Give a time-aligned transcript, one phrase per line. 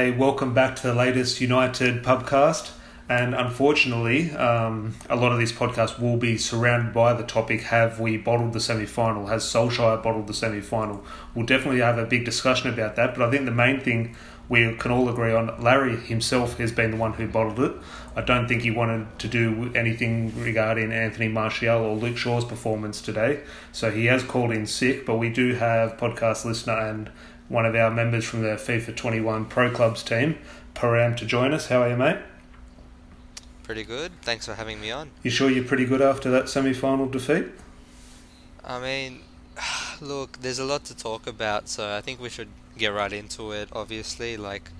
[0.00, 2.70] Okay, welcome back to the latest United pubcast.
[3.10, 8.00] And unfortunately, um, a lot of these podcasts will be surrounded by the topic Have
[8.00, 9.26] we bottled the semi final?
[9.26, 11.04] Has Solskjaer bottled the semi final?
[11.34, 13.14] We'll definitely have a big discussion about that.
[13.14, 14.16] But I think the main thing
[14.48, 17.76] we can all agree on Larry himself has been the one who bottled it.
[18.16, 23.02] I don't think he wanted to do anything regarding Anthony Martial or Luke Shaw's performance
[23.02, 23.42] today.
[23.70, 27.10] So he has called in sick, but we do have podcast listener and
[27.50, 30.38] one of our members from the FIFA 21 Pro Clubs team,
[30.74, 31.66] Param, to join us.
[31.66, 32.18] How are you, mate?
[33.64, 34.12] Pretty good.
[34.22, 35.10] Thanks for having me on.
[35.24, 37.46] You sure you're pretty good after that semi final defeat?
[38.64, 39.20] I mean,
[40.00, 43.50] look, there's a lot to talk about, so I think we should get right into
[43.50, 43.68] it.
[43.72, 44.70] Obviously, like,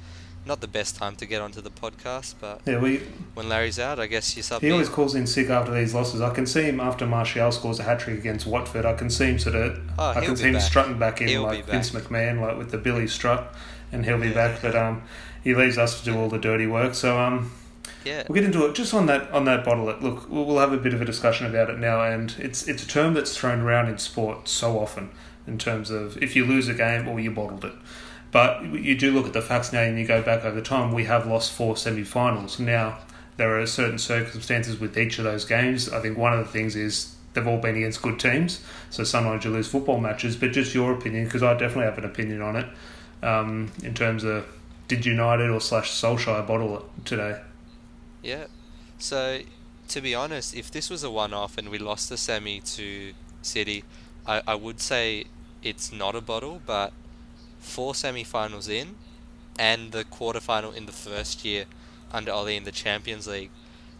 [0.46, 2.98] not the best time to get onto the podcast, but yeah, we
[3.34, 4.62] when Larry's out, I guess you sub.
[4.62, 6.20] He always calls in sick after these losses.
[6.20, 8.84] I can see him after Martial scores a hat trick against Watford.
[8.86, 9.78] I can see him sort of.
[9.98, 10.62] Oh, I can see him back.
[10.62, 11.70] strutting back in he'll like back.
[11.70, 13.54] Vince McMahon, like with the Billy strut,
[13.92, 14.34] and he'll be Yeah.
[14.34, 14.62] back.
[14.62, 15.02] But um,
[15.44, 16.94] he leaves us to do all the dirty work.
[16.94, 17.52] So um,
[18.04, 18.24] Yeah.
[18.28, 19.88] We'll get into it just on that on that bottle.
[19.90, 22.66] It, Look, we'll we'll have a bit of a discussion about it now, and it's
[22.66, 25.10] it's a term that's thrown around in sport so often
[25.46, 27.72] in terms of if you lose a game or you bottled it.
[28.32, 30.92] But you do look at the facts now, and you go back over time.
[30.92, 32.58] We have lost four semi-finals.
[32.58, 32.98] Now
[33.36, 35.88] there are certain circumstances with each of those games.
[35.88, 39.44] I think one of the things is they've all been against good teams, so sometimes
[39.44, 40.36] you lose football matches.
[40.36, 42.66] But just your opinion, because I definitely have an opinion on it,
[43.22, 44.46] um, in terms of
[44.88, 47.40] did United or slash Solskjaer bottle it today?
[48.22, 48.46] Yeah.
[48.98, 49.40] So,
[49.88, 53.84] to be honest, if this was a one-off and we lost the semi to City,
[54.26, 55.24] I, I would say
[55.62, 56.92] it's not a bottle, but
[57.60, 58.96] four semi-finals in,
[59.58, 61.66] and the quarter-final in the first year
[62.12, 63.50] under Oli in the Champions League,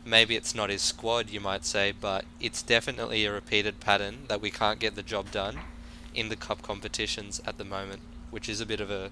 [0.05, 4.41] maybe it's not his squad, you might say, but it's definitely a repeated pattern that
[4.41, 5.61] we can't get the job done
[6.15, 8.01] in the cup competitions at the moment,
[8.31, 9.11] which is a bit of a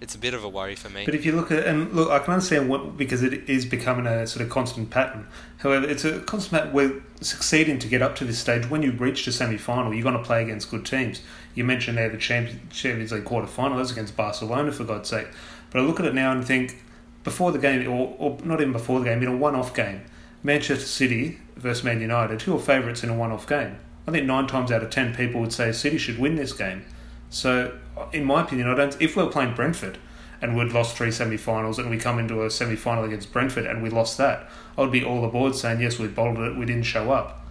[0.00, 1.04] it's a bit of a worry for me.
[1.04, 4.06] But if you look at and look, I can understand what because it is becoming
[4.06, 5.26] a sort of constant pattern.
[5.58, 6.72] However, it's a constant pattern.
[6.74, 8.68] We're succeeding to get up to this stage.
[8.68, 11.22] When you reach the semi final, you're going to play against good teams.
[11.54, 13.78] You mentioned there the Champions League quarter final.
[13.78, 15.28] That's against Barcelona, for God's sake.
[15.70, 16.82] But I look at it now and think
[17.24, 20.02] before the game, or, or not even before the game, in a one off game,
[20.42, 23.78] Manchester City versus Man United, who are favourites in a one off game?
[24.06, 26.84] I think nine times out of ten people would say City should win this game.
[27.30, 27.76] So,
[28.12, 29.00] in my opinion, I don't.
[29.00, 29.98] If we're playing Brentford
[30.40, 33.90] and we'd lost three semi-finals and we come into a semi-final against Brentford and we
[33.90, 37.10] lost that, I would be all aboard saying yes, we bottled it, we didn't show
[37.10, 37.44] up.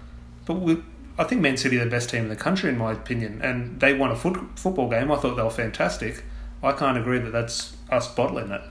[0.45, 0.83] But we,
[1.17, 3.79] I think Man City are the best team in the country, in my opinion, and
[3.79, 5.11] they won a foot, football game.
[5.11, 6.23] I thought they were fantastic.
[6.61, 8.61] I can't agree that that's us bottling it.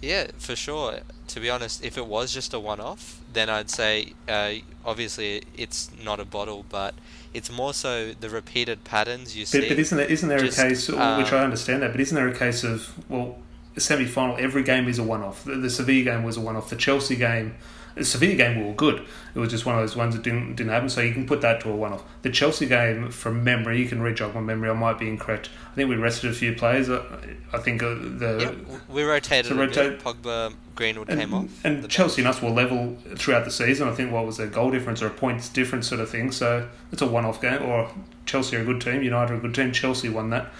[0.00, 1.00] Yeah, for sure.
[1.28, 4.52] To be honest, if it was just a one-off, then I'd say uh,
[4.84, 6.94] obviously it's not a bottle, but
[7.34, 9.60] it's more so the repeated patterns you see.
[9.60, 12.00] But, but isn't there isn't there Just, a case, which um, I understand that, but
[12.00, 13.38] isn't there a case of well,
[13.76, 15.44] a semi-final every game is a one-off.
[15.44, 16.70] The, the Sevilla game was a one-off.
[16.70, 17.54] The Chelsea game,
[17.98, 19.04] the Sevilla game we were good.
[19.34, 20.88] It was just one of those ones that didn't didn't happen.
[20.88, 22.02] So you can put that to a one-off.
[22.22, 24.70] The Chelsea game, from memory, you can rejog my memory.
[24.70, 25.50] I might be incorrect.
[25.72, 26.88] I think we rested a few players.
[26.88, 27.00] I,
[27.52, 28.56] I think uh, the
[28.88, 31.64] we rotated so rotate- Pogba, Greenwood and, came off.
[31.64, 32.36] and Chelsea and bench.
[32.36, 33.88] us were level throughout the season.
[33.88, 36.32] I think what was a goal difference or a points difference sort of thing.
[36.32, 37.62] So it's a one-off game.
[37.62, 37.90] Or
[38.26, 39.02] Chelsea are a good team.
[39.02, 39.72] United are a good team.
[39.72, 40.52] Chelsea won that.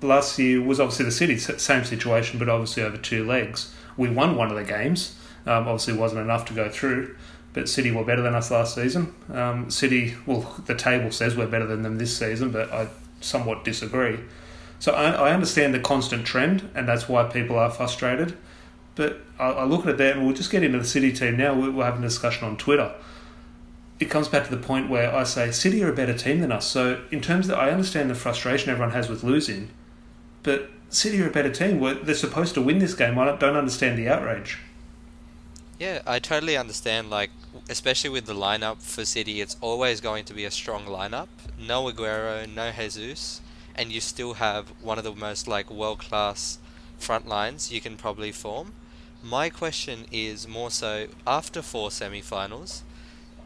[0.00, 3.74] Last year was obviously the City same situation, but obviously over two legs.
[3.96, 5.16] We won one of the games.
[5.48, 7.16] Um, obviously, wasn't enough to go through.
[7.54, 9.14] But City were better than us last season.
[9.32, 12.88] Um, City, well, the table says we're better than them this season, but I
[13.20, 14.20] somewhat disagree.
[14.78, 18.36] So I, I understand the constant trend, and that's why people are frustrated.
[18.94, 21.36] But I, I look at it there, and we'll just get into the City team
[21.36, 21.54] now.
[21.54, 22.94] We- We're having a discussion on Twitter.
[23.98, 26.52] It comes back to the point where I say City are a better team than
[26.52, 26.66] us.
[26.66, 29.70] So in terms of, I understand the frustration everyone has with losing,
[30.44, 31.80] but City are a better team.
[32.04, 33.18] They're supposed to win this game.
[33.18, 34.58] I don't understand the outrage.
[35.78, 37.08] Yeah, I totally understand.
[37.08, 37.30] Like,
[37.68, 41.28] especially with the lineup for City, it's always going to be a strong lineup.
[41.56, 43.40] No Aguero, no Jesus,
[43.76, 46.58] and you still have one of the most like world class
[46.98, 48.72] front lines you can probably form.
[49.22, 52.82] My question is more so after four semi-finals,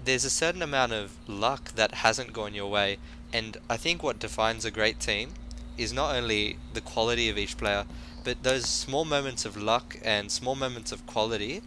[0.02, 2.96] there's a certain amount of luck that hasn't gone your way,
[3.31, 5.34] and I think what defines a great team
[5.76, 7.84] is not only the quality of each player,
[8.25, 11.61] but those small moments of luck and small moments of quality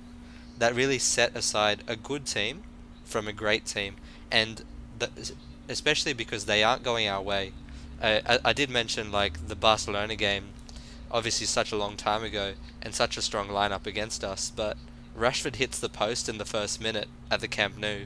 [0.57, 2.63] that really set aside a good team
[3.03, 3.95] from a great team,
[4.31, 4.63] and
[4.99, 5.09] the,
[5.67, 7.51] especially because they aren't going our way.
[8.01, 10.49] Uh, I, I did mention like the Barcelona game,
[11.11, 14.77] obviously such a long time ago and such a strong lineup against us, but
[15.17, 18.05] Rashford hits the post in the first minute at the Camp Nou.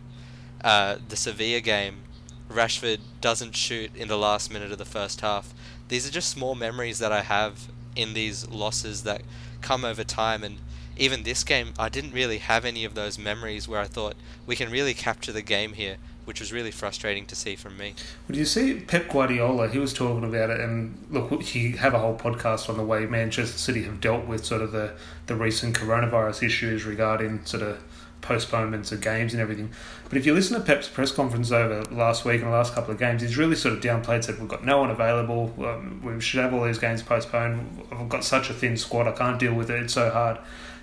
[0.63, 2.03] Uh, the Sevilla game,
[2.49, 5.53] Rashford doesn't shoot in the last minute of the first half.
[5.87, 9.21] These are just small memories that I have in these losses that
[9.61, 10.43] come over time.
[10.43, 10.57] And
[10.99, 14.15] even this game, I didn't really have any of those memories where I thought
[14.45, 17.95] we can really capture the game here, which was really frustrating to see from me.
[18.27, 19.69] Well, you see Pep Guardiola?
[19.69, 23.05] He was talking about it, and look, he have a whole podcast on the way
[23.05, 24.93] Manchester City have dealt with sort of the
[25.27, 27.81] the recent coronavirus issues regarding sort of
[28.21, 29.71] postponements of games and everything.
[30.09, 32.91] But if you listen to Pep's press conference over last week and the last couple
[32.91, 36.19] of games, he's really sort of downplayed, said, We've got no one available, um, we
[36.19, 37.83] should have all these games postponed.
[37.91, 40.39] I've got such a thin squad, I can't deal with it, it's so hard.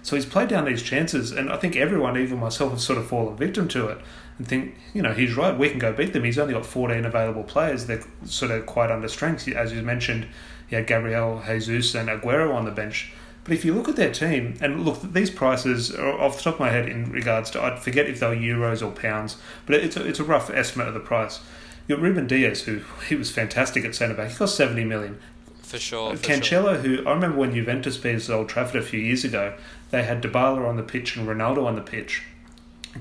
[0.07, 3.09] So he's played down these chances, and I think everyone, even myself, has sort of
[3.09, 3.99] fallen victim to it
[4.39, 6.23] and think, you know, he's right, we can go beat them.
[6.23, 9.49] He's only got 14 available players, they're sort of quite under strength.
[9.49, 10.29] As you mentioned,
[10.69, 13.15] he had Gabriel Jesus and Aguero on the bench.
[13.43, 16.55] But if you look at their team, and look, these prices are off the top
[16.55, 19.75] of my head in regards to, I forget if they were euros or pounds, but
[19.75, 21.41] it's a, it's a rough estimate of the price.
[21.89, 24.31] You got Ruben Dias, who he was fantastic at centre back.
[24.31, 25.19] He cost 70 million.
[25.67, 26.17] For sure.
[26.17, 26.77] For Cancelo, sure.
[26.77, 29.57] who I remember when Juventus beat Old Trafford a few years ago,
[29.91, 32.23] they had Dybala on the pitch and Ronaldo on the pitch.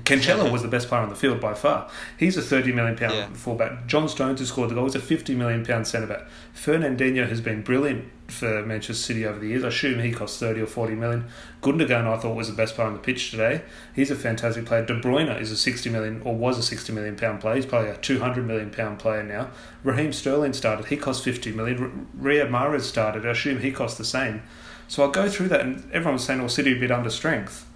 [0.04, 1.88] Cancelo was the best player on the field by far.
[2.18, 3.26] He's a thirty million pound Yeah.
[3.32, 3.86] fullback.
[3.86, 6.22] John Stones, who scored the goal, is a fifty million pound centre back.
[6.54, 9.62] Fernandinho has been brilliant for Manchester City over the years.
[9.64, 11.26] I assume he cost thirty or forty million.
[11.62, 13.62] Gundogan, I thought was the best player on the pitch today.
[13.94, 14.84] He's a fantastic player.
[14.84, 17.56] De Bruyne is a sixty million or was a sixty million pound player.
[17.56, 19.50] He's probably a two hundred million pound player now.
[19.84, 20.86] Raheem Sterling started.
[20.86, 22.08] He cost fifty million.
[22.20, 23.24] Riyad Mahrez started.
[23.26, 24.42] I assume he cost the same.
[24.88, 27.66] So I'll go through that, and everyone was saying, "Well, City a bit under strength."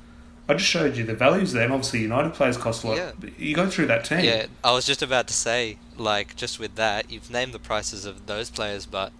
[0.50, 2.96] I just showed you the values there, and obviously United players cost a lot.
[2.96, 3.12] Yeah.
[3.38, 4.20] You go through that team.
[4.24, 8.04] Yeah, I was just about to say, like, just with that, you've named the prices
[8.04, 9.12] of those players, but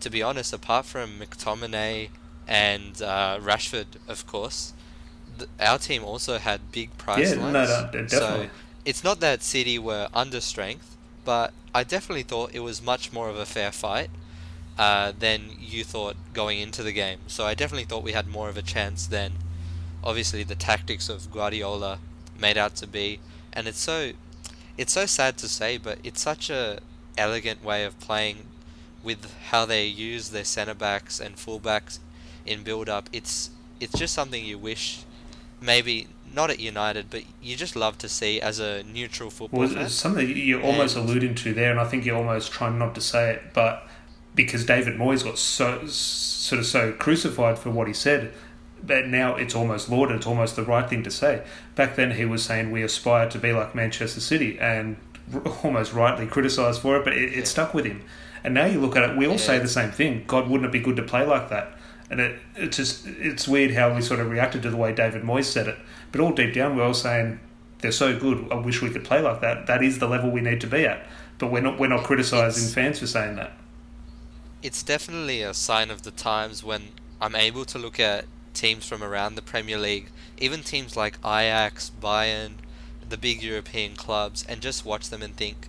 [0.00, 2.08] to be honest, apart from McTominay
[2.48, 4.72] and uh, Rashford, of course,
[5.38, 7.68] th- our team also had big price Yeah, no, lines.
[7.68, 8.46] no, de- definitely.
[8.46, 8.50] So
[8.84, 13.28] it's not that City were under strength, but I definitely thought it was much more
[13.28, 14.10] of a fair fight
[14.78, 17.18] uh, than you thought going into the game.
[17.28, 19.34] So I definitely thought we had more of a chance than
[20.02, 21.98] obviously the tactics of Guardiola
[22.38, 23.20] made out to be.
[23.52, 24.12] And it's so
[24.78, 26.78] it's so sad to say, but it's such a
[27.18, 28.46] elegant way of playing
[29.04, 31.98] with how they use their centre backs and fullbacks
[32.46, 33.08] in build up.
[33.12, 33.50] It's
[33.80, 35.04] it's just something you wish
[35.60, 39.68] maybe not at United, but you just love to see as a neutral football Well,
[39.68, 39.88] fan.
[39.90, 43.00] something you're almost And- alluding to there, and I think you're almost trying not to
[43.02, 43.86] say it, but
[44.34, 48.32] because David Moyes got so sort of so crucified for what he said,
[48.82, 50.16] but now it's almost lauded.
[50.16, 51.42] It's almost the right thing to say.
[51.74, 54.96] Back then, he was saying we aspire to be like Manchester City, and
[55.62, 57.44] almost rightly criticised for it, but it, it Yeah.
[57.44, 58.02] stuck with him.
[58.44, 59.38] And now you look at it, we all Yeah.
[59.38, 60.24] say the same thing.
[60.26, 61.78] God, wouldn't it be good to play like that?
[62.10, 65.22] And it, it's just it's weird how we sort of reacted to the way David
[65.22, 65.78] Moyes said it.
[66.10, 67.40] But all deep down, we're all saying
[67.78, 68.48] they're so good.
[68.50, 69.66] I wish we could play like that.
[69.66, 71.06] That is the level we need to be at.
[71.38, 73.52] But we're not we're not criticising fans for saying that.
[74.62, 76.82] it's definitely a sign of the times when
[77.20, 81.90] I'm able to look at teams from around the Premier League, even teams like Ajax,
[82.00, 82.52] Bayern,
[83.08, 85.68] the big European clubs, and just watch them and think,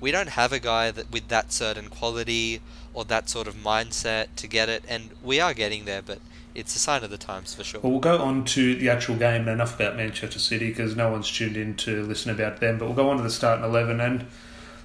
[0.00, 2.60] we don't have a guy that with that certain quality
[2.92, 6.18] or that sort of mindset to get it, and we are getting there, but
[6.54, 7.80] it's a sign of the times for sure.
[7.80, 11.10] Well, we'll go on to the actual game and enough about Manchester City because no
[11.10, 12.78] one's tuned in to listen about them.
[12.78, 14.00] But we'll go on to the starting 11.
[14.00, 14.26] And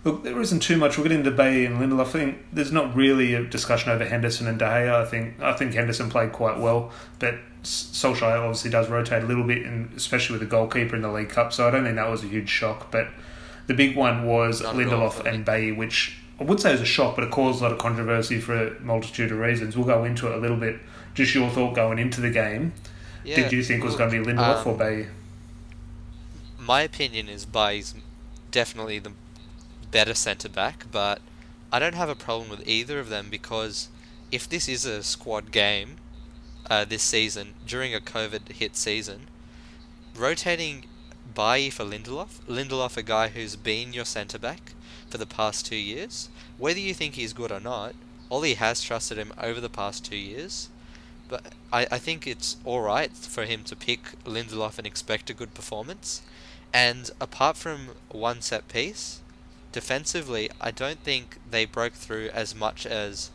[0.07, 0.97] look, there isn't too much.
[0.97, 2.07] We'll get into Bailly and Lindelof.
[2.07, 4.93] I think there's not really a discussion over Henderson and De Gea.
[4.93, 6.91] I think, I think Henderson played quite well.
[7.19, 11.11] But Solskjaer obviously does rotate a little bit, and especially with the goalkeeper in the
[11.11, 11.51] League Cup.
[11.53, 12.91] So I don't think that was a huge shock.
[12.91, 13.09] But
[13.67, 17.15] the big one was Not Lindelof and Bailly, which I would say is a shock,
[17.15, 19.75] but it caused a lot of controversy for a multitude of reasons.
[19.75, 20.79] We'll go into it a little bit.
[21.13, 22.73] Just your thought going into the game.
[23.23, 25.07] Yeah, Did you think it was going to be Lindelof um, or Bailly?
[26.59, 27.95] my opinion is Bailly's
[28.51, 29.11] definitely the
[29.91, 31.21] better centre back, but
[31.71, 33.89] I don't have a problem with either of them because
[34.31, 35.97] if this is a squad game
[36.69, 39.27] uh, this season during a COVID hit season,
[40.15, 40.85] rotating
[41.33, 44.73] Bailly for Lindelof, Lindelof a guy who's been your centre back
[45.09, 47.95] for the past two years, whether you think he's good or not,
[48.29, 50.69] Ollie has trusted him over the past two years.
[51.29, 55.53] But I, I think it's alright for him to pick Lindelof and expect a good
[55.53, 56.21] performance.
[56.73, 59.19] And apart from one set piece,
[59.71, 63.31] defensively, I don't think they broke through as much as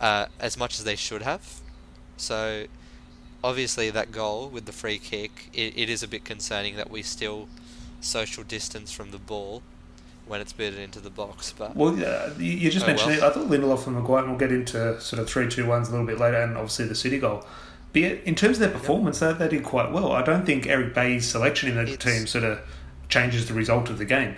[0.00, 1.60] uh, as much as they should have.
[2.16, 2.66] So
[3.42, 7.02] obviously that goal with the free kick, it, it is a bit concerning that we
[7.02, 7.48] still
[8.00, 9.62] social distance from the ball
[10.26, 11.54] when it's bitten into the box.
[11.56, 13.18] But Well, uh, you just Oh, mentioned well.
[13.18, 13.22] it.
[13.22, 15.92] I thought Lindelof and Maguire, and we'll get into sort of 3 2 ones a
[15.92, 17.46] little bit later, and obviously the City goal.
[17.92, 20.12] But yeah, in terms of their performance, they, they did quite well.
[20.12, 22.58] I don't think Eric Bailly's selection in the It's- team sort of
[23.08, 24.34] changes the result of the game.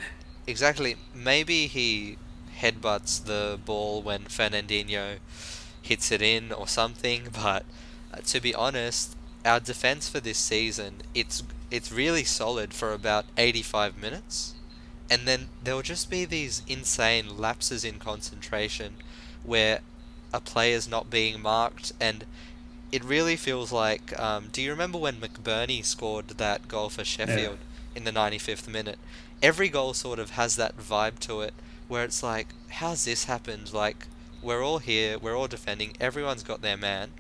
[0.49, 0.97] Exactly.
[1.15, 2.19] Maybe he
[2.59, 5.21] headbutts the ball when Fernandinho
[5.81, 7.29] hits it in or something.
[7.33, 7.65] But
[8.13, 13.27] uh, to be honest, our defense for this season it's it's really solid for about
[13.37, 14.55] 85 minutes,
[15.11, 18.97] and then there'll just be these insane lapses in concentration
[19.45, 19.81] where
[20.33, 22.25] a player's not being marked and
[22.91, 27.59] it really feels like um, do you remember when McBurnie scored that goal for Sheffield
[27.95, 28.99] in the 95th minute
[29.43, 31.55] every goal sort of has that vibe to it
[31.87, 34.07] where it's like how's this happened like
[34.43, 37.11] we're all here we're all defending everyone's got their man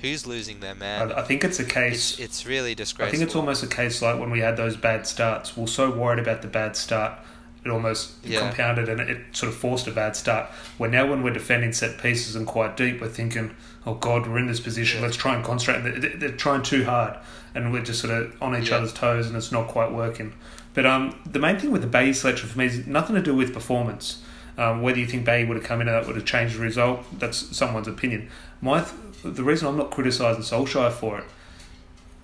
[0.00, 2.12] who's losing their man I, I think it's a case.
[2.12, 3.08] it's, it's really disgraceful.
[3.08, 5.56] I think it's almost a case like when we had those bad starts.
[5.56, 7.18] We're so worried about the bad start,
[7.64, 8.40] it almost Yeah.
[8.40, 10.50] compounded and it sort of forced a bad start.
[10.78, 13.54] Where now, when we're defending set pieces and quite deep, we're thinking,
[13.86, 15.00] "Oh God, we're in this position.
[15.00, 15.06] Yeah.
[15.06, 17.16] Let's try and concentrate." They're, they're trying too hard,
[17.54, 18.76] and we're just sort of on each Yeah.
[18.76, 20.34] other's toes, and it's not quite working.
[20.74, 23.34] But um, the main thing with the Bailly selection for me is nothing to do
[23.34, 24.22] with performance.
[24.58, 26.60] Um, whether you think Bailly would have come in and that would have changed the
[26.60, 28.28] result, that's someone's opinion.
[28.60, 31.24] My th- the reason I'm not criticising Solskjaer for it,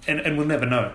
[0.06, 0.92] and, and we'll never know.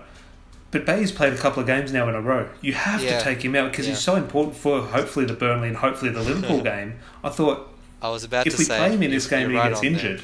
[0.75, 2.49] But Bailly's played a couple of games now in a row.
[2.59, 3.17] You have Yeah.
[3.17, 3.93] to take him out because Yeah.
[3.93, 6.95] he's so important for hopefully the Burnley and hopefully the Liverpool game.
[7.23, 9.53] I thought I was about if to we say play him in this game and
[9.53, 9.93] you're he right gets on there.
[9.93, 10.21] injured,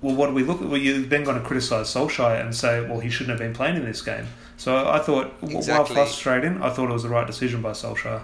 [0.00, 0.68] well, what do we look at?
[0.68, 3.74] Well, you're then going to criticise Solskjaer and say, well, he shouldn't have been playing
[3.74, 4.28] in this game.
[4.56, 8.20] So I thought, w while frustrating, I thought it was the right decision by Solskjaer.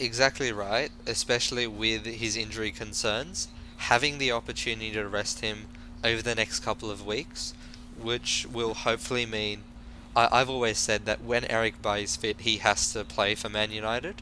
[0.00, 3.46] Exactly right, especially with his injury concerns.
[3.76, 5.66] Having the opportunity to rest him
[6.02, 7.54] over the next couple of weeks,
[7.96, 9.60] which will hopefully mean.
[10.18, 13.70] I, I've always said that when Eric is fit, he has to play for Man
[13.70, 14.20] United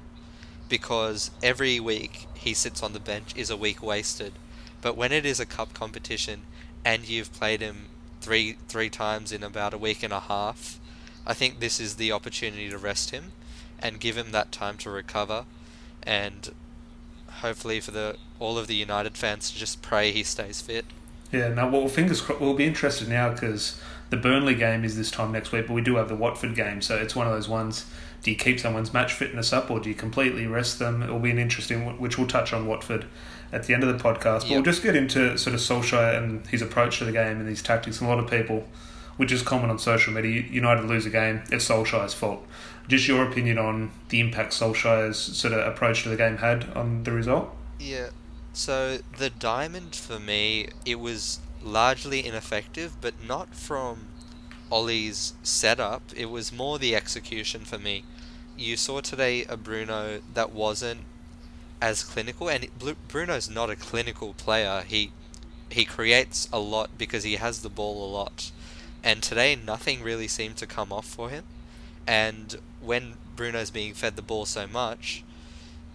[0.69, 4.35] because every week he sits on the bench is a week wasted.
[4.83, 6.43] But when it is a cup competition
[6.85, 7.87] and you've played him
[8.21, 10.79] three three times in about a week and a half,
[11.27, 13.33] I think this is the opportunity to rest him
[13.79, 15.47] and give him that time to recover
[16.03, 16.53] and
[17.41, 20.85] hopefully for the all of the United fans to just pray he stays fit.
[21.33, 22.41] Yeah, now well, fingers crossed.
[22.43, 25.83] We'll be interested now because the Burnley game is this time next week, but we
[25.83, 27.87] do have the Watford game, so it's one of those ones.
[28.23, 31.03] Do you keep someone's match fitness up, or do you completely rest them?
[31.03, 33.07] It will be an interesting, which we'll touch on Watford
[33.53, 34.43] at the end of the podcast.
[34.43, 37.49] But we'll just get into sort of Solskjaer and his approach to the game and
[37.49, 38.01] his tactics.
[38.01, 38.67] And a lot of people,
[39.17, 42.45] which is common on social media, United lose a game, it's Solskjaer's fault.
[42.89, 47.03] Just your opinion on the impact Solskjaer's sort of approach to the game had on
[47.05, 47.55] the result?
[47.79, 48.11] Yeah.
[48.53, 54.09] So the diamond for me, it was largely ineffective, but not from
[54.71, 56.03] Ollie's setup.
[56.15, 58.05] It was more the execution for me.
[58.57, 61.01] You saw today a Bruno that wasn't
[61.81, 62.69] as clinical, and
[63.09, 64.83] Bruno's not a clinical player.
[64.87, 65.13] He
[65.71, 68.51] he creates a lot because he has the ball a lot,
[69.03, 71.45] and today nothing really seemed to come off for him.
[72.07, 75.25] And when Bruno's being fed the ball so much,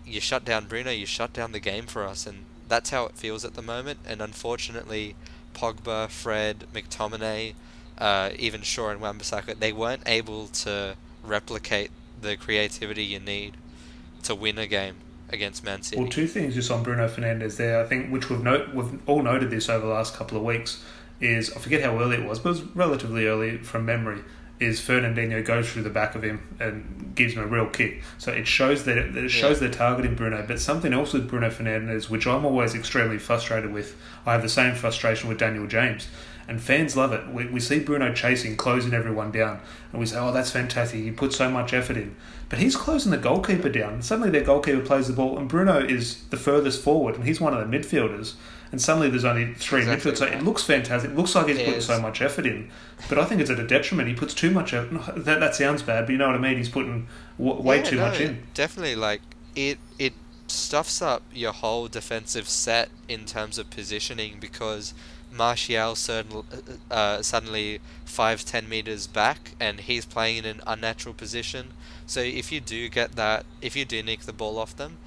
[0.06, 3.16] you shut down Bruno, you shut down the game for us, and that's how it
[3.16, 4.00] feels at the moment.
[4.06, 5.16] And unfortunately,
[5.54, 7.54] Pogba, Fred, McTominay,
[7.98, 11.92] uh, even Shaw and Wan-Bissaka, they weren't able to replicate
[12.22, 13.56] the creativity you need
[14.24, 14.96] to win a game
[15.30, 16.02] against Man City.
[16.02, 17.82] Well, two things just on Bruno Fernandes there.
[17.82, 18.44] I think which we've
[18.74, 20.84] we've all noted this over the last couple of weeks
[21.20, 24.22] is I forget how early it was, but it was relatively early from memory.
[24.62, 28.04] Is Fernandinho goes through the back of him and gives him a real kick.
[28.20, 30.46] So it shows that it, it shows they're targeting Bruno.
[30.48, 34.50] But something else with Bruno Fernandes, which I'm always extremely frustrated with, I have the
[34.50, 36.08] same frustration with Daniel James.
[36.48, 37.28] And fans love it.
[37.30, 41.00] We, we see Bruno chasing, closing everyone down, and we say, "Oh, that's fantastic!
[41.02, 42.16] He put so much effort in."
[42.50, 44.02] But he's closing the goalkeeper down.
[44.02, 47.54] Suddenly, their goalkeeper plays the ball, and Bruno is the furthest forward, and he's one
[47.54, 48.34] of the midfielders.
[48.72, 50.18] And suddenly, there's only three Exactly midfielders.
[50.18, 50.36] So right.
[50.36, 51.12] it looks fantastic.
[51.12, 51.86] It looks like he's It putting is.
[51.86, 52.70] so much effort in.
[53.10, 54.08] But I think it's at a detriment.
[54.08, 54.92] He puts too much effort.
[54.94, 56.58] no, That, that sounds bad, but you know what I mean.
[56.58, 58.44] He's putting w- way Yeah, too no, much in.
[58.54, 59.22] Definitely, like
[59.56, 60.14] it it
[60.48, 64.94] stuffs up your whole defensive set in terms of positioning because
[65.32, 66.44] Martial certain,
[66.90, 71.74] uh, suddenly five ten meters back and he's playing in an unnatural position.
[72.06, 74.98] So if you do get that, if you do nick the ball off them,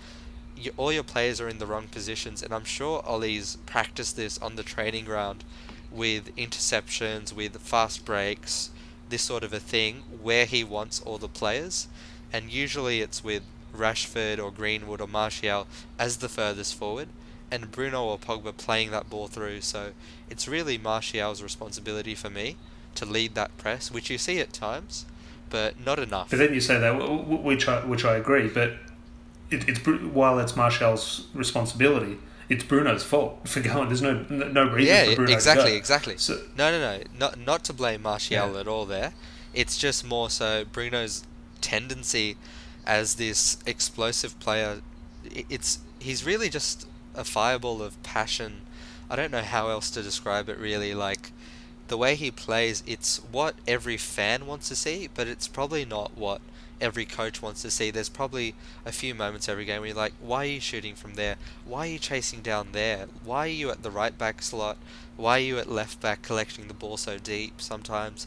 [0.56, 4.38] you, all your players are in the wrong positions, and I'm sure Ollie's practiced this
[4.38, 5.44] on the training ground
[5.90, 8.70] with interceptions, with fast breaks,
[9.08, 11.88] this sort of a thing, where he wants all the players,
[12.32, 13.42] and usually it's with
[13.76, 15.66] Rashford or Greenwood or Martial
[15.98, 17.08] as the furthest forward,
[17.50, 19.60] and Bruno or Pogba playing that ball through.
[19.60, 19.92] So
[20.30, 22.56] it's really Martial's responsibility for me
[22.94, 25.04] to lead that press, which you see at times,
[25.50, 26.30] but not enough.
[26.30, 28.48] But then you say that, which I, which I agree.
[28.48, 28.72] But
[29.50, 33.88] it, it's while it's Martial's responsibility, it's Bruno's fault for going.
[33.88, 35.76] There's no no reason yeah, for Bruno exactly, to go.
[35.76, 36.16] exactly.
[36.18, 38.60] So, No, no, no, not not to blame Martial Yeah.
[38.60, 38.84] at all.
[38.86, 39.12] There,
[39.52, 41.24] it's just more so Bruno's
[41.60, 42.36] tendency
[42.86, 44.80] as this explosive player.
[45.24, 48.62] It's he's really just a fireball of passion.
[49.10, 50.94] I don't know how else to describe it really.
[50.94, 51.32] Like
[51.88, 56.16] the way he plays, it's what every fan wants to see, but it's probably not
[56.16, 56.40] what
[56.80, 57.90] every coach wants to see.
[57.90, 58.54] There's probably
[58.84, 61.36] a few moments every game where you're like, why are you shooting from there?
[61.64, 63.06] Why are you chasing down there?
[63.24, 64.76] Why are you at the right back slot?
[65.16, 68.26] Why are you at left back collecting the ball so deep sometimes?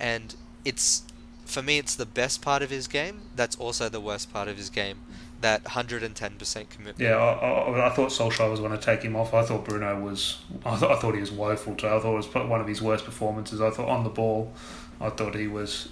[0.00, 0.34] And
[0.64, 1.04] it's
[1.44, 3.22] for me, it's the best part of his game.
[3.36, 4.98] That's also the worst part of his game.
[5.40, 6.98] That 110% commitment.
[6.98, 9.34] Yeah, I, I, I thought Solskjaer was going to take him off.
[9.34, 10.38] I thought Bruno was.
[10.64, 11.86] I, th- I thought he was woeful too.
[11.86, 13.60] I thought it was one of his worst performances.
[13.60, 14.52] I thought on the ball,
[15.00, 15.88] I thought he was.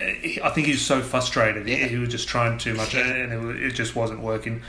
[0.00, 1.68] I think he was so frustrated.
[1.68, 1.86] Yeah.
[1.86, 4.62] He, was just trying too much, and it, it just wasn't working.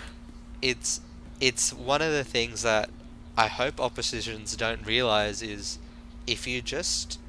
[0.62, 1.02] It's
[1.40, 2.90] it's one of the things that
[3.38, 5.80] I hope oppositions don't realize is
[6.28, 7.20] if you just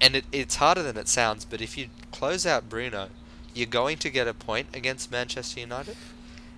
[0.00, 3.08] and it, it's harder than it sounds, but if you close out Bruno,
[3.54, 5.96] you're going to get a point against Manchester United.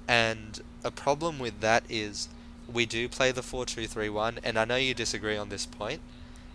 [0.09, 2.29] And a problem with that is
[2.73, 5.67] we do play the 4 2 3 1, and I know you disagree on this
[5.67, 6.01] point,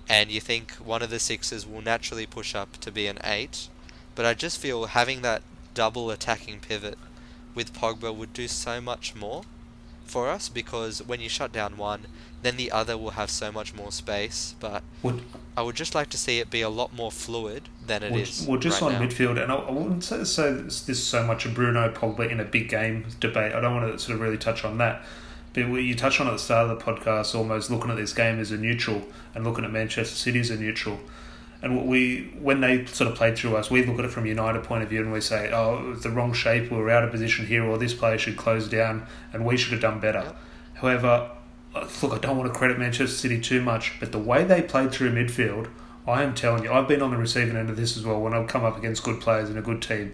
[0.09, 3.69] and you think one of the sixes will naturally push up to be an 8,
[4.17, 5.43] but I just feel having that
[5.75, 6.97] double attacking pivot
[7.53, 9.43] with Pogba would do so much more
[10.05, 12.07] for us because when you shut down one,
[12.41, 14.55] then the other will have so much more space.
[14.59, 15.21] But would,
[15.55, 18.21] I would just like to see it be a lot more fluid than it well,
[18.21, 18.47] is.
[18.47, 19.07] well, just right on now.
[19.07, 22.39] midfield, and I, I wouldn't say, say this is so much a Bruno Pogba in
[22.39, 23.53] a big game debate.
[23.53, 25.03] I don't want to sort of really touch on that.
[25.53, 28.39] But you touched on at the start of the podcast, almost looking at this game
[28.39, 29.03] as a neutral
[29.35, 30.99] and looking at Manchester City as a neutral.
[31.61, 34.27] And we, when they sort of played through us, we look at it from a
[34.27, 36.91] United point of view and we say, oh, it was the wrong shape, we were
[36.91, 39.99] out of position here, or this player should close down, and we should have done
[39.99, 40.35] better.
[40.75, 41.31] However,
[41.73, 44.91] look, I don't want to credit Manchester City too much, but the way they played
[44.91, 45.69] through midfield,
[46.07, 48.33] I am telling you, I've been on the receiving end of this as well when
[48.33, 50.13] I've come up against good players in a good team.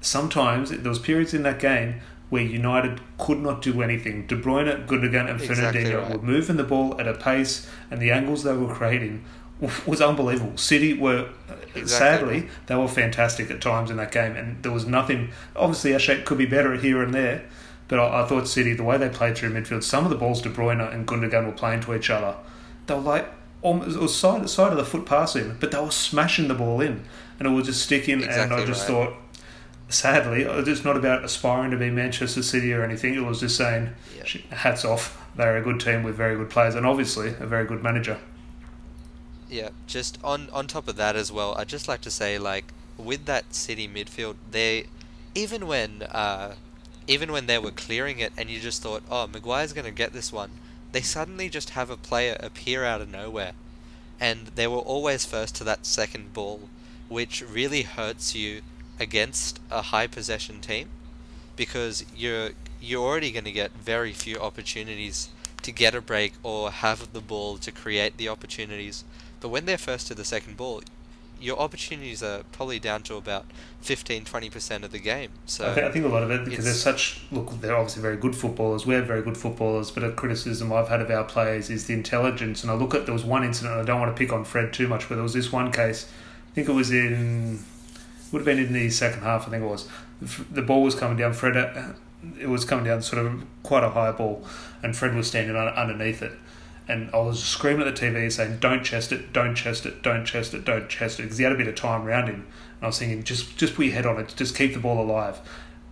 [0.00, 4.26] Sometimes there was periods in that game where United could not do anything.
[4.26, 6.16] De Bruyne, Gundogan, and exactly Fernandinho right.
[6.16, 9.24] were moving the ball at a pace, and the angles they were creating
[9.86, 10.56] was unbelievable.
[10.56, 11.28] City were,
[11.74, 11.86] exactly.
[12.40, 15.30] sadly, they were fantastic at times in that game, and there was nothing.
[15.56, 17.44] Obviously, our shape could be better here and there,
[17.88, 20.40] but I, I, thought City, the way they played through midfield, some of the balls
[20.42, 22.36] De Bruyne and Gundogan were playing to each other.
[22.86, 23.28] They were like
[23.60, 26.80] almost it was side side of the foot passing, but they were smashing the ball
[26.80, 27.04] in,
[27.38, 28.22] and it was just sticking.
[28.22, 29.08] Exactly and I just right.
[29.08, 29.14] thought,
[29.88, 33.14] sadly, it's not about aspiring to be Manchester City or anything.
[33.14, 33.90] It was just saying,
[34.50, 37.82] hats off, they're a good team with very good players, and obviously a very good
[37.82, 38.18] manager.
[39.48, 42.66] Yeah, just on on top of that as well, I'd just like to say like
[42.98, 44.86] with that City midfield, they
[45.34, 46.54] even when uh,
[47.06, 50.12] even when they were clearing it and you just thought, oh, Maguire's going to get
[50.12, 50.50] this one,
[50.92, 53.52] they suddenly just have a player appear out of nowhere.
[54.20, 56.68] And they were always first to that second ball,
[57.08, 58.62] which really hurts you
[59.00, 60.88] against a high possession team
[61.56, 65.30] because you're you're already going to get very few opportunities
[65.62, 69.04] to get a break or have the ball to create the opportunities.
[69.40, 70.82] But when they're first to the second ball,
[71.40, 73.46] your opportunities are probably down to about
[73.82, 75.30] 15 20% of the game.
[75.46, 78.02] So I think, I think a lot of it because they're such look they're obviously
[78.02, 78.86] very good footballers.
[78.86, 82.62] We're very good footballers, but a criticism I've had of our players is the intelligence.
[82.62, 83.78] And I look at there was one incident.
[83.78, 86.10] I don't want to pick on Fred too much, but there was this one case.
[86.50, 87.64] I think it was in
[88.32, 89.46] would have been in the second half.
[89.46, 89.88] I think it was
[90.50, 91.32] the ball was coming down.
[91.32, 91.92] Fred uh,
[92.40, 94.44] it was coming down sort of quite a high ball,
[94.82, 96.32] and Fred was standing underneath it
[96.88, 100.24] and I was screaming at the TV saying, "Don't chest it, don't chest it, don't
[100.24, 102.46] chest it, don't chest it," because he had a bit of time around him.
[102.76, 105.00] And I was thinking, just just put your head on it, just keep the ball
[105.00, 105.40] alive.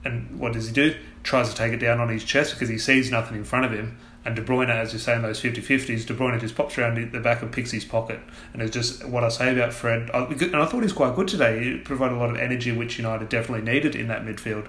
[0.05, 0.95] And what does he do?
[1.23, 3.73] Tries to take it down on his chest because he sees nothing in front of
[3.73, 3.97] him.
[4.25, 7.21] And De Bruyne, as you say in those 50-50s, De Bruyne just pops around the
[7.21, 8.19] back and picks his pocket.
[8.53, 10.11] And it's just what I say about Fred.
[10.13, 11.63] And I thought he was quite good today.
[11.63, 14.67] He provided a lot of energy, which United definitely needed in that midfield.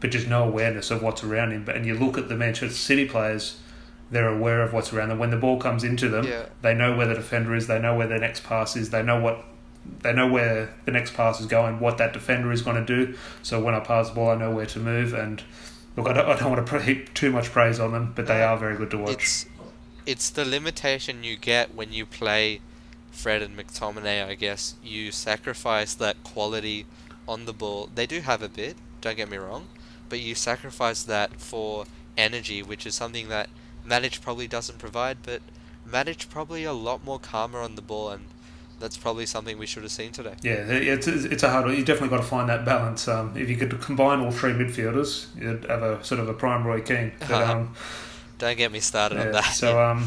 [0.00, 1.64] But just no awareness of what's around him.
[1.64, 3.60] But And you look at the Manchester City players
[4.12, 5.18] they're aware of what's around them.
[5.18, 6.44] When the ball comes into them, yeah.
[6.60, 7.66] they know where the defender is.
[7.66, 8.90] They know where their next pass is.
[8.90, 9.44] They know what
[10.02, 13.16] they know where the next pass is going, what that defender is going to do.
[13.42, 15.12] So when I pass the ball, I know where to move.
[15.12, 15.42] And
[15.96, 18.42] look, I don't, I don't want to heap too much praise on them, but they
[18.42, 19.12] are very good to watch.
[19.12, 19.46] It's,
[20.06, 22.60] it's the limitation you get when you play
[23.10, 24.24] Fred and McTominay.
[24.24, 26.86] I guess you sacrifice that quality
[27.26, 27.88] on the ball.
[27.92, 28.76] They do have a bit.
[29.00, 29.66] Don't get me wrong,
[30.08, 33.48] but you sacrifice that for energy, which is something that
[33.86, 35.42] Matic probably doesn't provide, but
[35.88, 38.24] Matic probably a lot more calmer on the ball, and
[38.80, 40.34] that's probably something we should have seen today.
[40.42, 41.66] Yeah, it's it's a hard.
[41.66, 41.76] one.
[41.76, 43.08] You definitely got to find that balance.
[43.08, 46.66] Um, if you could combine all three midfielders, you'd have a sort of a prime
[46.66, 47.12] Roy Keane.
[47.20, 47.74] But, um,
[48.38, 49.44] Don't get me started yeah, on that.
[49.44, 50.06] So um,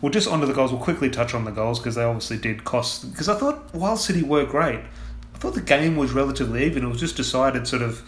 [0.00, 0.72] we'll just onto the goals.
[0.72, 3.10] We'll quickly touch on the goals because they obviously did cost.
[3.10, 4.80] Because I thought while City were great,
[5.34, 6.84] I thought the game was relatively even.
[6.84, 8.02] It was just decided sort of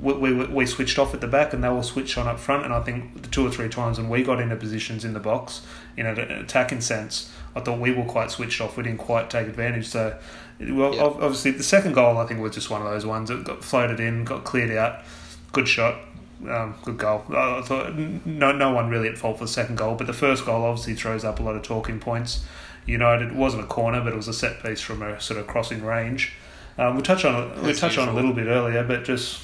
[0.00, 2.64] we, we, we switched off at the back and they were switched on up front.
[2.64, 5.20] And I think the two or three times when we got into positions in the
[5.20, 5.62] box,
[5.96, 8.76] in an attacking sense, I thought we were quite switched off.
[8.76, 9.88] We didn't quite take advantage.
[9.88, 10.18] So,
[10.60, 11.02] well, yeah.
[11.02, 14.00] obviously, the second goal I think was just one of those ones that got floated
[14.00, 15.00] in, got cleared out,
[15.52, 15.96] good shot.
[16.48, 17.22] Um, good goal.
[17.28, 20.46] I thought no, no one really at fault for the second goal, but the first
[20.46, 22.46] goal obviously throws up a lot of talking points.
[22.86, 25.46] United it wasn't a corner, but it was a set piece from a sort of
[25.46, 26.32] crossing range.
[26.78, 29.42] Um, we touched on we touched on a little bit earlier, but just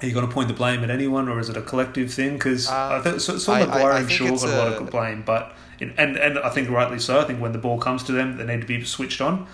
[0.00, 2.34] are you going to point the blame at anyone, or is it a collective thing?
[2.34, 5.52] Because uh, I think so, so Maguire and Shaw got a lot of blame, but
[5.80, 7.20] and and I think rightly so.
[7.20, 9.46] I think when the ball comes to them, they need to be switched on.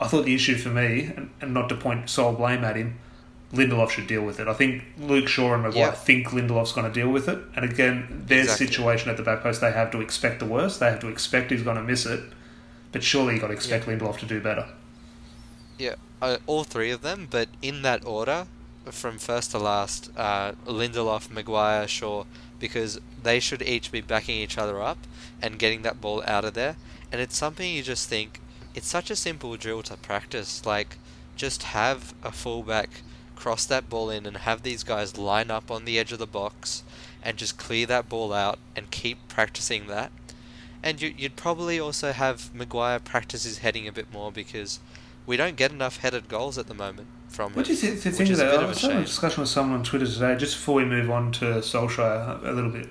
[0.00, 2.98] I thought the issue for me, and, and not to point sole blame at him,
[3.52, 4.48] Lindelof should deal with it.
[4.48, 7.38] I think Luke Shaw and Maguire think Lindelof's going to deal with it.
[7.54, 8.66] And again, their exactly.
[8.66, 10.80] situation at the back post, they have to expect the worst.
[10.80, 12.20] They have to expect he's going to miss it.
[12.92, 13.86] But surely you've got to expect.
[13.86, 14.68] Lindelof to do better.
[15.78, 18.46] Yeah, uh, all three of them, but in that order,
[18.90, 22.24] from first to last, uh, Lindelof, Maguire, Shaw,
[22.58, 24.98] because they should each be backing each other up
[25.42, 26.76] and getting that ball out of there.
[27.10, 28.40] And it's something you just think,
[28.74, 30.64] it's such a simple drill to practice.
[30.64, 30.98] Like,
[31.36, 33.02] just have a fullback
[33.34, 36.26] cross that ball in and have these guys line up on the edge of the
[36.26, 36.82] box
[37.22, 40.10] and just clear that ball out and keep practicing that.
[40.82, 44.78] And you, would probably also have Maguire practice his heading a bit more because
[45.26, 47.76] we don't get enough headed goals at the moment from what him.
[47.76, 48.54] What do you think of that?
[48.58, 51.30] I was having a discussion with someone on Twitter today, just before we move on
[51.32, 52.88] to Solskjaer a little bit.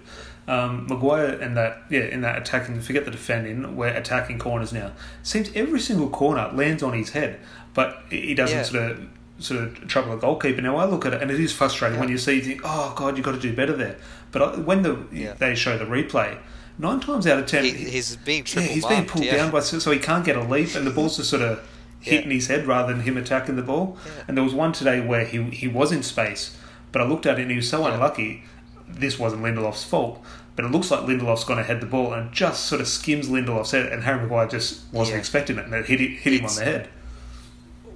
[0.48, 4.92] Um, Maguire in that yeah in that attacking forget the defending we're attacking corners now
[5.24, 7.40] seems every single corner lands on his head
[7.74, 8.64] but he doesn't yeah.
[8.64, 10.62] sort of sort of trouble a goalkeeper.
[10.62, 12.02] Now I look at it and it is frustrating yeah.
[12.02, 13.98] when you see you think, oh god, you've got to do better there.
[14.32, 15.34] But when the yeah.
[15.34, 16.38] they show the replay,
[16.78, 19.92] nine times out of ten, he, he's being yeah, he's being pulled down by so
[19.92, 21.68] he can't get a leap, and the ball's just sort of
[22.06, 23.98] hitting his head rather than him attacking the ball.
[24.28, 26.58] And there was one today where he he was in space,
[26.92, 28.44] but I looked at it and he was so unlucky.
[28.88, 30.24] This wasn't Lindelof's fault.
[30.56, 33.28] But it looks like Lindelof's going to head the ball and just sort of skims
[33.28, 36.56] Lindelof's head, and Harry Maguire just wasn't expecting it, and it hit, hit him on
[36.56, 36.90] the head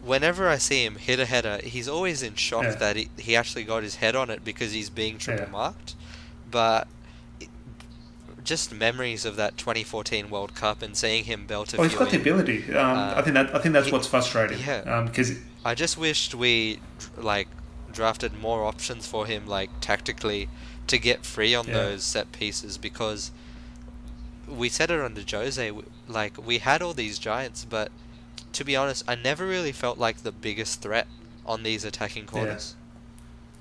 [0.09, 2.75] whenever I see him hit a header, he's always in shock yeah.
[2.75, 5.51] that he, he actually got his head on it because he's being triple yeah.
[5.51, 5.95] marked.
[6.49, 6.87] But
[8.49, 12.09] just memories of that 2014 World Cup and seeing him belt a Oh, he's got
[12.09, 12.65] the ability.
[12.73, 14.57] Um, uh, I think that I think that's he, what's frustrating.
[14.59, 15.03] Yeah.
[15.03, 16.79] Because um, I just wished we
[17.15, 17.47] like
[17.91, 20.49] drafted more options for him, like tactically,
[20.87, 21.73] to get free on yeah.
[21.73, 23.29] those set pieces because
[24.47, 25.71] we said it under Jose.
[26.07, 27.91] Like we had all these giants, but
[28.53, 31.05] to be honest, I never really felt like the biggest threat
[31.45, 32.75] on these attacking corners.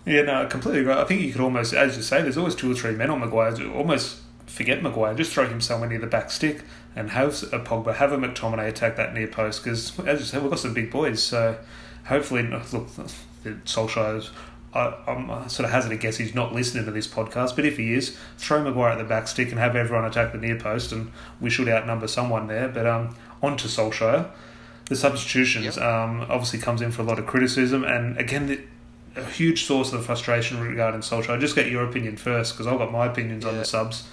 [0.07, 0.94] Yeah, yeah no, I completely agree.
[0.94, 3.20] I think you could almost, as you say, there's always two or three men on
[3.20, 3.70] Maguire.
[3.70, 6.65] Almost forget Maguire, just throw him somewhere near the back stick
[6.97, 10.43] and have a Pogba, have a McTominay attack that near post because, as you said,
[10.43, 11.23] we've got some big boys.
[11.23, 11.59] So
[12.07, 12.89] hopefully, look,
[13.45, 14.31] Solskjaer's
[14.75, 17.79] I, am sort of hazard a guess he's not listening to this podcast, but if
[17.79, 20.93] he is, throw Maguire at the back stick and have everyone attack the near post,
[20.93, 22.69] and we should outnumber someone there.
[22.69, 24.31] But um, on to Solskjaer
[24.89, 25.79] the substitutions yep.
[25.79, 28.61] um, obviously comes in for a lot of criticism, and again, the,
[29.17, 31.31] a huge source of frustration regarding Solskjaer.
[31.31, 33.51] I just get your opinion first because I've got my opinions yeah.
[33.51, 34.09] on the subs.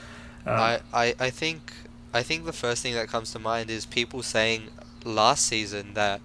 [0.46, 1.74] Um, I, I, I think
[2.14, 4.70] I think the first thing that comes to mind is people saying
[5.04, 6.22] last season that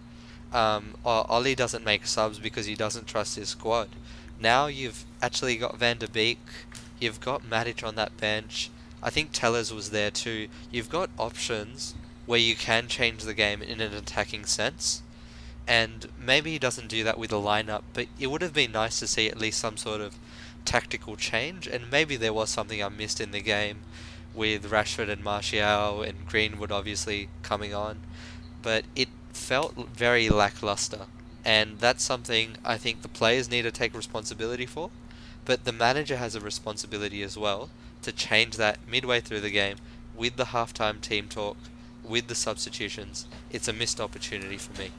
[0.53, 3.89] um, Ollie doesn't make subs because he doesn't trust his squad.
[4.41, 6.39] Now you've actually got Van der Beek,
[7.01, 8.71] you've got Matic on that bench.
[9.03, 10.49] I think Telles was there too.
[10.71, 11.95] You've got options
[12.27, 15.03] where you can change the game in an attacking sense.
[15.67, 18.99] And maybe he doesn't do that with a lineup, but it would have been nice
[19.01, 20.17] to see at least some sort of
[20.65, 21.67] tactical change.
[21.67, 23.79] And maybe there was something I missed in the game
[24.41, 28.01] with Rashford and Martial and Greenwood obviously coming on.
[28.63, 31.03] But it felt very lackluster.
[31.45, 34.89] And that's something I think the players need to take responsibility for.
[35.45, 37.69] But the manager has a responsibility as well
[38.01, 39.77] to change that midway through the game
[40.17, 41.59] with the halftime team talk
[42.03, 44.91] with the substitutions, it's a missed opportunity for me.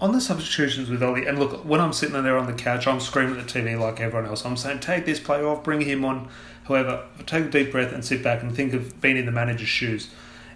[0.00, 3.00] On the substitutions with Ollie, and look, when I'm sitting there on the couch, I'm
[3.00, 4.44] screaming at the TV like everyone else.
[4.44, 6.28] I'm saying, take this player off, bring him on.
[6.70, 9.68] However, take a deep breath and sit back and think of being in the manager's
[9.68, 10.08] shoes.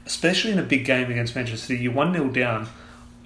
[0.07, 2.69] Especially in a big game against Manchester City, you're 1 0 down.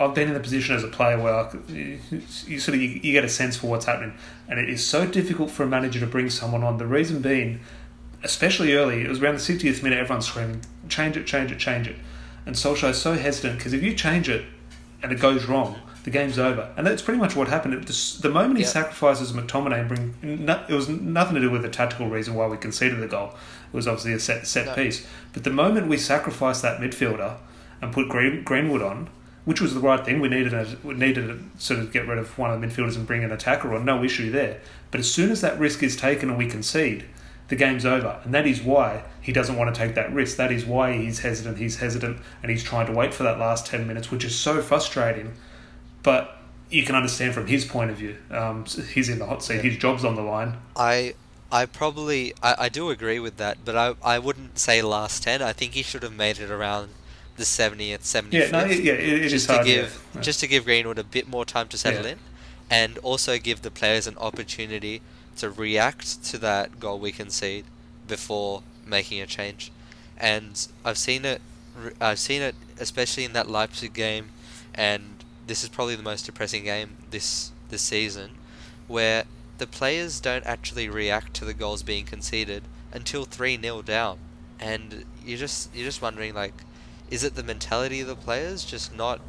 [0.00, 3.12] I've been in the position as a player where I, you sort of you, you
[3.12, 4.14] get a sense for what's happening,
[4.48, 6.78] and it is so difficult for a manager to bring someone on.
[6.78, 7.60] The reason being,
[8.22, 11.88] especially early, it was around the 60th minute, everyone's screaming, change it, change it, change
[11.88, 11.96] it.
[12.46, 14.46] And Solskjaer is so hesitant because if you change it
[15.02, 16.72] and it goes wrong, the game's over.
[16.78, 17.84] And that's pretty much what happened.
[17.84, 18.72] The, the moment he yep.
[18.72, 22.56] sacrifices McTominay and bring, it was nothing to do with the tactical reason why we
[22.56, 23.34] conceded the goal.
[23.70, 24.74] It was obviously a set set no.
[24.74, 25.06] piece.
[25.34, 27.36] But the moment we sacrificed that midfielder
[27.82, 29.10] and put Green, Greenwood on,
[29.44, 30.20] which was the right thing.
[30.20, 32.96] We needed a, we needed to sort of get rid of one of the midfielders
[32.96, 33.84] and bring an attacker on.
[33.84, 34.60] No issue there.
[34.90, 37.04] But as soon as that risk is taken and we concede,
[37.48, 38.20] the game's over.
[38.24, 40.38] And that is why he doesn't want to take that risk.
[40.38, 41.58] That is why he's hesitant.
[41.58, 44.62] He's hesitant and he's trying to wait for that last 10 minutes, which is so
[44.62, 45.34] frustrating.
[46.02, 46.36] But
[46.70, 48.16] you can understand from his point of view.
[48.30, 49.62] Um, he's in the hot seat, Yeah.
[49.62, 50.54] his job's on the line.
[50.76, 51.14] I
[51.50, 55.42] I probably I, I do agree with that, but I I wouldn't say last ten.
[55.42, 56.90] I think he should have made it around
[57.36, 59.66] the seventieth, seventy Yeah, no, yeah, it, it is just to hard.
[59.66, 60.20] give yeah.
[60.20, 62.12] just to give Greenwood a bit more time to settle Yeah.
[62.12, 62.18] in,
[62.70, 65.00] and also give the players an opportunity
[65.36, 67.64] to react to that goal we concede
[68.06, 69.70] before making a change.
[70.18, 71.40] And I've seen it.
[72.00, 74.30] I've seen it especially in that Leipzig game,
[74.74, 75.17] and
[75.48, 78.30] this is probably the most depressing game this this season,
[78.86, 79.24] where
[79.58, 84.18] the players don't actually react to the goals being conceded until three 0 down,
[84.60, 86.54] and you're just you're just wondering like,
[87.10, 89.20] is it the mentality of the players just not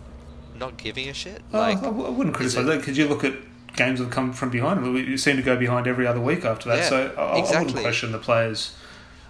[0.55, 1.41] not giving a shit?
[1.53, 3.33] Oh, Like, I w- I wouldn't criticise it- that because you look at
[3.75, 4.81] games that have come from behind.
[4.83, 6.77] We we seem to go behind every other week after that.
[6.79, 8.75] Yeah, so I, I wouldn't question the players.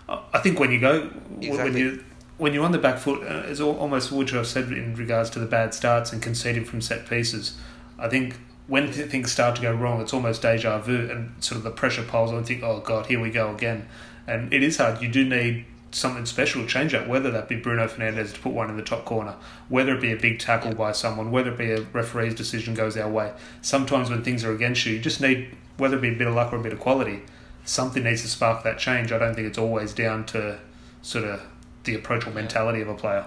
[0.07, 1.07] I I think when you go
[1.39, 2.03] when you
[2.39, 5.45] when you're on the back foot, uh, it's almost I've said in regards to the
[5.45, 7.57] bad starts and conceding from set pieces.
[7.99, 11.63] I think when things start to go wrong, it's almost deja vu, and sort of
[11.63, 12.37] the pressure piles on.
[12.37, 13.87] and think, oh god, here we go again.
[14.25, 15.01] And it is hard.
[15.01, 18.53] You do need something special to change that, whether that be Bruno Fernandes to put
[18.53, 19.35] one in the top corner,
[19.67, 22.95] whether it be a big tackle by someone, whether it be a referee's decision goes
[22.95, 23.33] our way.
[23.61, 26.35] Sometimes when things are against you, you just need, whether it be a bit of
[26.35, 27.23] luck or a bit of quality,
[27.65, 29.11] something needs to spark that change.
[29.11, 30.59] I don't think it's always down to
[31.01, 31.41] sort of
[31.89, 33.25] the approach or mentality of a player.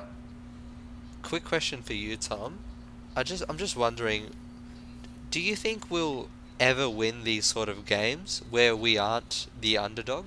[1.23, 2.59] quick question for you, Tom.
[3.17, 4.31] I just I'm just wondering,
[5.31, 6.29] do you think we'll
[6.61, 10.27] ever win these sort of games where we aren't the underdog?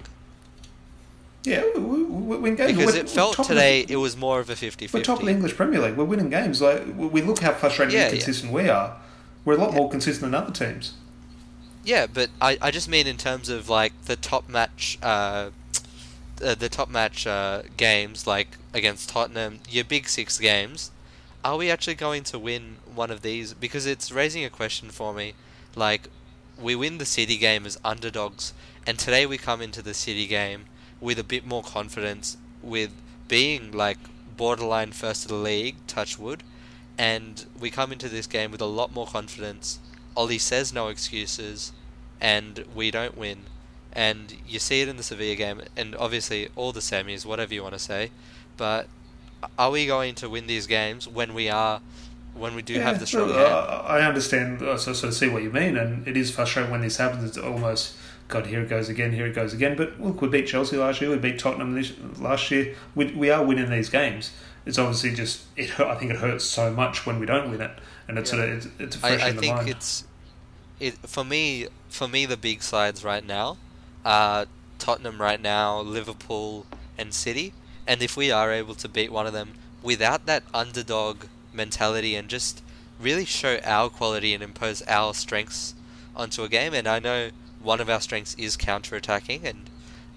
[1.44, 2.72] Yeah, we, we, we win games.
[2.76, 4.94] Because We're- it felt top of the- today it was more of a 50-50.
[4.94, 5.96] We're top of the English Premier League.
[5.96, 6.62] We're winning games.
[6.62, 8.52] Like we we look how frustrating Yeah, and yeah.
[8.52, 8.98] we are.
[9.46, 9.78] We're a lot Yeah.
[9.78, 10.94] more consistent than other teams.
[11.84, 15.52] Yeah, but I, I just mean in terms of like the top match, uh,
[16.44, 20.92] uh, the top match uh, games like against Tottenham, your big six games.
[21.44, 23.54] Are we actually going to win one of these?
[23.54, 25.34] Because it's raising a question for me.
[25.76, 26.10] Like,
[26.60, 28.54] we win the City game as underdogs,
[28.88, 30.66] and today we come into the City game
[31.00, 32.92] with a bit more confidence, with
[33.28, 33.98] being like
[34.38, 36.44] borderline first of the league, touch wood,
[36.98, 39.80] and we come into this game with a lot more confidence.
[40.16, 41.74] Ollie says no excuses,
[42.22, 43.44] and we don't win.
[43.96, 47.64] And you see it in the Sevilla game, and obviously all the semis, whatever you
[47.64, 48.12] want to say.
[48.58, 48.88] But
[49.58, 51.80] are we going to win these games when we are,
[52.34, 53.48] when we do have the strong uh, hand?
[53.48, 54.62] I I understand.
[54.62, 57.24] Uh, I sort of see what you mean, and it is frustrating when this happens.
[57.24, 57.96] It's almost
[58.28, 58.48] God.
[58.48, 59.14] Here it goes again.
[59.14, 59.78] Here it goes again.
[59.78, 61.10] But look, we beat Chelsea last year.
[61.10, 62.76] We beat Tottenham this, last year.
[62.96, 64.32] We, we are winning these games.
[64.66, 65.80] It's obviously just it.
[65.80, 67.72] I think it hurts so much when we don't win it,
[68.10, 68.38] and it's Yeah.
[68.40, 70.06] sort of it's, it's fresh I, I in the think it's
[70.82, 73.58] it for me for me the big sides right now
[74.06, 74.46] are
[74.78, 77.54] Tottenham right now, Liverpool and City.
[77.88, 82.30] And if we are able to beat one of them without that underdog mentality and
[82.30, 82.62] just
[83.00, 85.74] really show our quality and impose our strengths
[86.16, 89.70] onto a game and I know one of our strengths is counter attacking and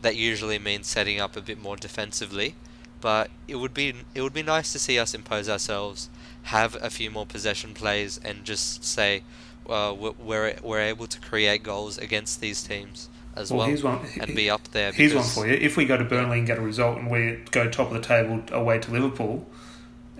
[0.02, 2.54] that usually means setting up a bit more defensively.
[3.00, 6.08] But it would be it would be nice to see us impose ourselves,
[6.44, 9.22] have a few more possession plays, and just say,
[9.68, 14.00] uh, we're we're able to create goals against these teams as well, here's one.
[14.20, 14.92] and be up there.
[14.92, 15.54] Here's one for you.
[15.54, 18.00] If we go to Burnley and get a result, and we go top of the
[18.00, 19.46] table away to Liverpool,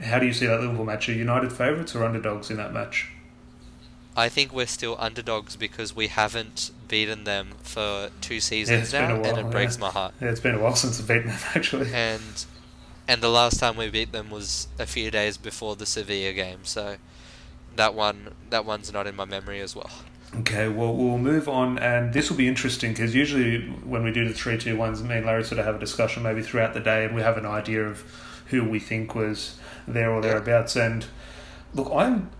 [0.02, 1.08] how do you see that Liverpool match?
[1.08, 3.10] Are United favourites or underdogs in that match?
[4.16, 9.20] I think we're still underdogs because we haven't beaten them for two seasons been now,
[9.20, 9.80] while, and it breaks yeah.
[9.80, 10.14] my heart.
[10.20, 11.92] Yeah, it's been a while since we've beaten them actually.
[11.92, 12.44] And
[13.06, 16.60] and the last time we beat them was a few days before the Sevilla game,
[16.64, 16.96] so
[17.76, 19.90] that one that one's not in my memory as well.
[20.36, 24.28] Okay, well, we'll move on, and this will be interesting because usually when we do
[24.28, 26.80] the three, two, ones, me and Larry sort of have a discussion maybe throughout the
[26.80, 28.02] day, and we have an idea of
[28.48, 30.76] who we think was there or thereabouts.
[30.76, 31.06] And
[31.72, 32.30] look, I'm,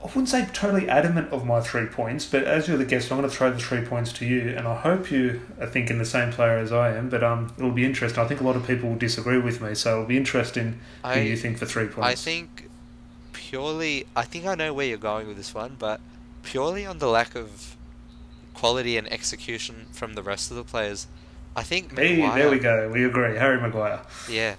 [0.00, 3.18] I wouldn't say totally adamant of my three points, but as you're the guest, I'm
[3.18, 6.04] going to throw the three points to you, and I hope you are thinking the
[6.04, 7.08] same player as I am.
[7.08, 8.22] But um, it'll be interesting.
[8.22, 11.08] I think a lot of people will disagree with me, so it'll be interesting who
[11.08, 12.08] I you think for three points.
[12.08, 12.68] I think
[13.32, 16.00] purely I think I know where you're going with this one, but
[16.42, 17.76] purely on the lack of
[18.54, 21.06] quality and execution from the rest of the players,
[21.56, 22.88] I think Hey, Maguire, there we go.
[22.92, 23.36] We agree.
[23.36, 24.00] Harry Maguire.
[24.28, 24.56] Yeah,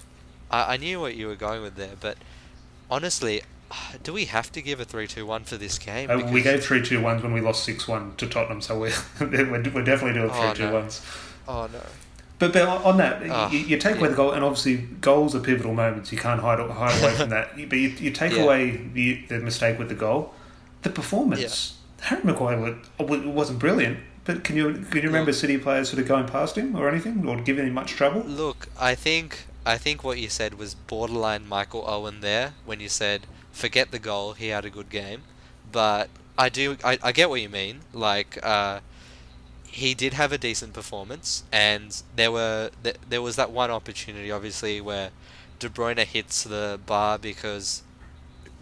[0.50, 2.16] I, I knew what you were going with there, but
[2.90, 3.42] honestly,
[4.02, 6.10] do we have to give a three-two-one for this game?
[6.10, 8.92] Uh, we gave three two ones when we lost six one to Tottenham, so we're
[9.20, 10.74] we're, we're definitely doing Oh, three two no.
[10.74, 11.02] ones.
[11.48, 11.80] Oh no.
[12.38, 14.08] But, but on that, Oh, you, you take away yeah.
[14.08, 16.10] the goal, and obviously goals are pivotal moments.
[16.12, 17.56] You can't hide hide away from that.
[17.68, 18.42] But you, you take Yeah.
[18.42, 20.34] away the, the mistake with the goal,
[20.84, 21.74] the performance.
[22.02, 26.00] Harry Maguire wa- wa- wasn't brilliant, but can you can you remember City players sort
[26.00, 28.20] of going past him or anything, or giving him much trouble?
[28.20, 32.88] Look, I think I think what you said was borderline Michael Owen there when you
[32.88, 35.22] said forget the goal, he had a good game.
[35.72, 37.80] But I do I, I get what you mean.
[37.92, 38.80] Like uh,
[39.66, 44.30] he did have a decent performance, and there were th- there was that one opportunity
[44.30, 45.10] obviously where
[45.58, 47.82] De Bruyne hits the bar because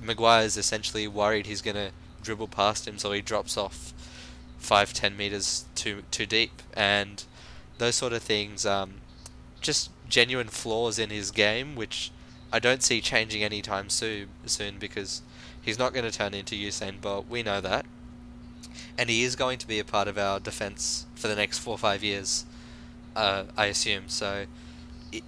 [0.00, 1.90] Maguire's essentially worried he's gonna
[2.22, 3.92] dribble past him, so he drops off
[4.58, 7.24] five ten meters too too deep, and
[7.78, 8.64] those sort of things.
[8.64, 8.94] Um,
[9.60, 12.10] just genuine flaws in his game, which
[12.52, 14.28] I don't see changing anytime soon.
[14.46, 15.22] Soon because
[15.60, 17.26] he's not going to turn into Usain Bolt.
[17.28, 17.86] We know that,
[18.98, 21.74] and he is going to be a part of our defense for the next four
[21.74, 22.44] or five years.
[23.14, 24.46] Uh, I assume so.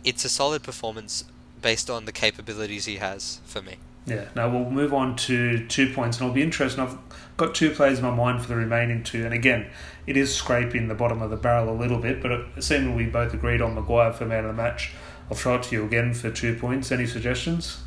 [0.02, 1.24] It's a solid performance
[1.61, 3.76] based on the capabilities he has for me.
[4.07, 4.27] Yeah.
[4.37, 6.83] Now we'll move on to two points, and it'll be interesting.
[6.85, 6.99] I've
[7.37, 9.71] got two players in my mind for the remaining two, and again,
[10.07, 13.07] it is scraping the bottom of the barrel a little bit, but it seemed we
[13.07, 14.93] both agreed on Maguire for man of the match.
[15.31, 16.93] I'll throw it to you again for two points.
[16.93, 17.83] Any suggestions?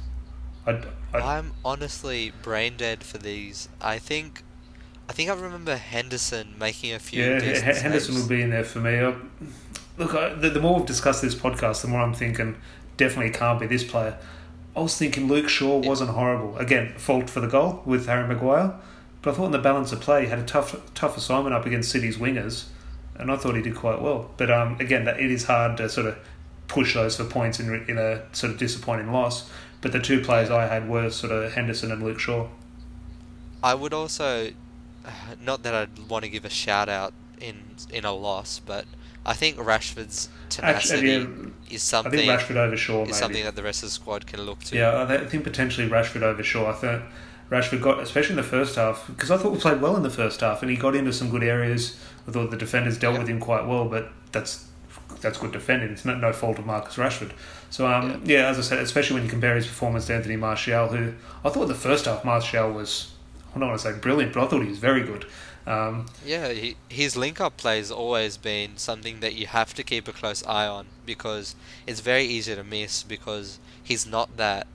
[0.65, 0.81] I,
[1.13, 3.69] I, I'm honestly brain dead for these.
[3.79, 4.43] I think,
[5.07, 7.23] I think I remember Henderson making a few.
[7.23, 8.21] yeah, H- Henderson saves.
[8.21, 8.99] will be in there for me.
[8.99, 9.13] I,
[9.97, 12.55] look, I, the, the more we've discussed this podcast, the more I'm thinking
[12.97, 14.17] definitely can't be this player.
[14.77, 16.55] I was thinking Luke Shaw wasn't horrible.
[16.59, 18.75] Again, fault for the goal with Harry Maguire,
[19.23, 21.65] but I thought in the balance of play he had a tough tough assignment up
[21.65, 22.65] against City's wingers,
[23.15, 24.29] and I thought he did quite well.
[24.37, 26.19] But um, again, that it is hard to sort of
[26.67, 29.49] push those for points in in a sort of disappointing loss.
[29.81, 32.47] But the two players I had were sort of Henderson and Luke Shaw.
[33.63, 34.51] I would also,
[35.41, 38.85] not that I'd want to give a shout out in in a loss, but
[39.27, 43.13] I think Rashford's tenacity Actually, is I something think Rashford over Shaw is maybe.
[43.13, 44.77] something that the rest of the squad can look to.
[44.77, 46.69] Yeah, I think potentially Rashford over Shaw.
[46.69, 47.01] I thought
[47.51, 50.09] Rashford got, especially in the first half, because I thought we played well in the
[50.09, 51.99] first half, and he got into some good areas.
[52.27, 53.19] I thought the defenders dealt Yeah.
[53.19, 54.65] with him quite well, but that's
[55.21, 55.89] that's good defending.
[55.91, 57.31] It's not no fault of Marcus Rashford.
[57.69, 58.47] So um, yeah.
[58.47, 61.13] as I said, especially when you compare his performance to Anthony Martial, who
[61.43, 63.11] I thought the first half Martial was,
[63.55, 65.25] I don't want to say brilliant, but I thought he was very good.
[65.65, 69.83] Um, Yeah, he, his link up play has always been something that you have to
[69.83, 71.55] keep a close eye on because
[71.85, 74.67] it's very easy to miss because he's not that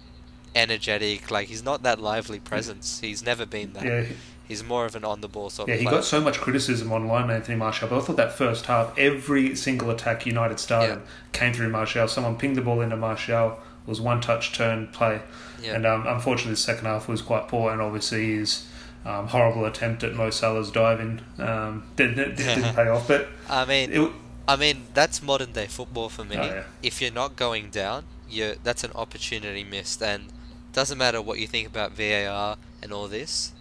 [0.54, 3.00] energetic, like he's not that lively presence.
[3.00, 3.84] He's never been that.
[3.84, 4.04] yeah,
[4.46, 5.98] He's more of an on the ball sort Yeah, of he player.
[5.98, 9.88] got so much criticism online, Anthony Martial, But I thought that first half, every single
[9.90, 11.06] attack United started Yeah.
[11.32, 12.06] came through Martial.
[12.08, 13.58] Someone pinged the ball into Martial.
[13.84, 15.22] It was one touch turn play,
[15.62, 15.74] yeah.
[15.74, 17.72] and um, unfortunately, the second half was quite poor.
[17.72, 18.66] And obviously, his
[19.04, 23.08] um, horrible attempt at Mo Salah's diving um, didn't, didn't pay off.
[23.08, 24.12] But I mean, it,
[24.46, 26.36] I mean that's modern day football for me.
[26.36, 26.64] Oh, yeah.
[26.82, 30.26] If you're not going down, you that's an opportunity missed, and
[30.72, 33.52] doesn't matter what you think about VAR and all this.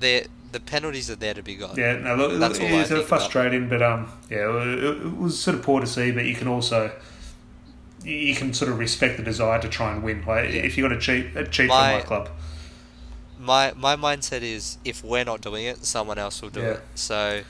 [0.00, 1.76] The the penalties are there to be got.
[1.78, 3.08] yeah, no, look, That's it all I was think about.
[3.08, 3.68] frustrating.
[3.68, 6.10] But um, yeah, it, it was sort of poor to see.
[6.10, 6.92] But you can also.
[8.04, 10.24] You can sort of respect the desire to try and win.
[10.26, 10.60] Like Yeah.
[10.62, 12.28] if you're going to cheat, cheat My- for my club.
[13.38, 16.66] My my mindset is if we're not doing it, someone else will do Yeah.
[16.74, 16.82] it.
[16.94, 17.42] So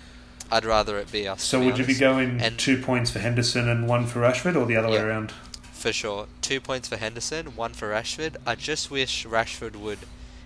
[0.50, 1.42] I'd rather it be us.
[1.42, 4.56] So be would you be going And- two points for Henderson and one for Rashford,
[4.56, 5.32] or the other way around?
[5.72, 6.28] For sure.
[6.40, 8.36] Two points for Henderson, one for Rashford.
[8.46, 9.98] I just wish Rashford would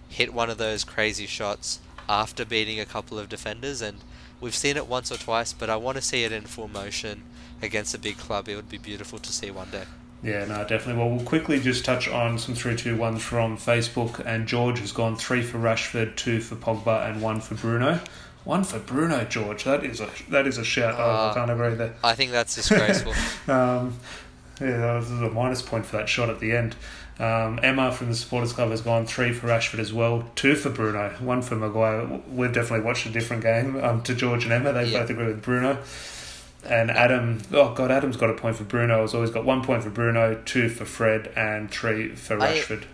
[0.08, 3.98] hit one of those crazy shots after beating a couple of defenders and
[4.40, 7.22] we've seen it once or twice, but I want to see it in full motion
[7.62, 8.48] against a big club.
[8.48, 9.84] It would be beautiful to see one day.
[10.22, 10.94] Yeah, no, definitely.
[10.94, 14.24] Well, we'll quickly just touch on some 3 2 ones from Facebook.
[14.24, 18.00] And George has gone three for Rashford, two for Pogba, and one for Bruno.
[18.44, 19.64] One for Bruno, George.
[19.64, 20.94] That is a that is a shout.
[20.98, 21.34] oh, I Ah.
[21.34, 21.94] can't agree there.
[22.02, 23.12] I think that's disgraceful.
[23.52, 23.98] Um,
[24.60, 26.74] yeah, that was a minus point for that shot at the end.
[27.18, 30.70] Um, Emma from the Supporters Club has gone three for Rashford as well, two for
[30.70, 32.06] Bruno, one for Maguire.
[32.30, 34.72] We've definitely watched a different game um, to George and Emma.
[34.72, 35.00] They Yeah.
[35.00, 35.78] both agree with Bruno.
[36.68, 39.00] And Adam, oh god, Adam's got a point for Bruno.
[39.02, 42.84] Has always got one point for Bruno, two for Fred, and three for I- Rashford.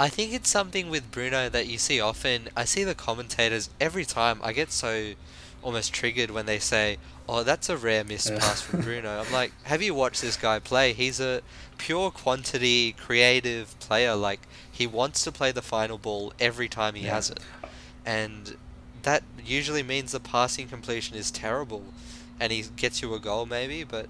[0.00, 2.48] I think it's something with Bruno that you see often.
[2.56, 4.40] I see the commentators every time.
[4.42, 5.12] I get so
[5.62, 6.96] almost triggered when they say,
[7.28, 8.38] "Oh, that's a rare missed Yeah.
[8.40, 10.92] pass from Bruno." I'm like, "Have you watched this guy play?
[10.92, 11.40] He's a
[11.78, 14.16] pure quantity, creative player.
[14.16, 17.14] Like he wants to play the final ball every time he Yeah.
[17.14, 17.38] has it,
[18.04, 18.56] and
[19.04, 21.84] that usually means the passing completion is terrible,
[22.42, 24.06] and he gets you a goal maybe, but."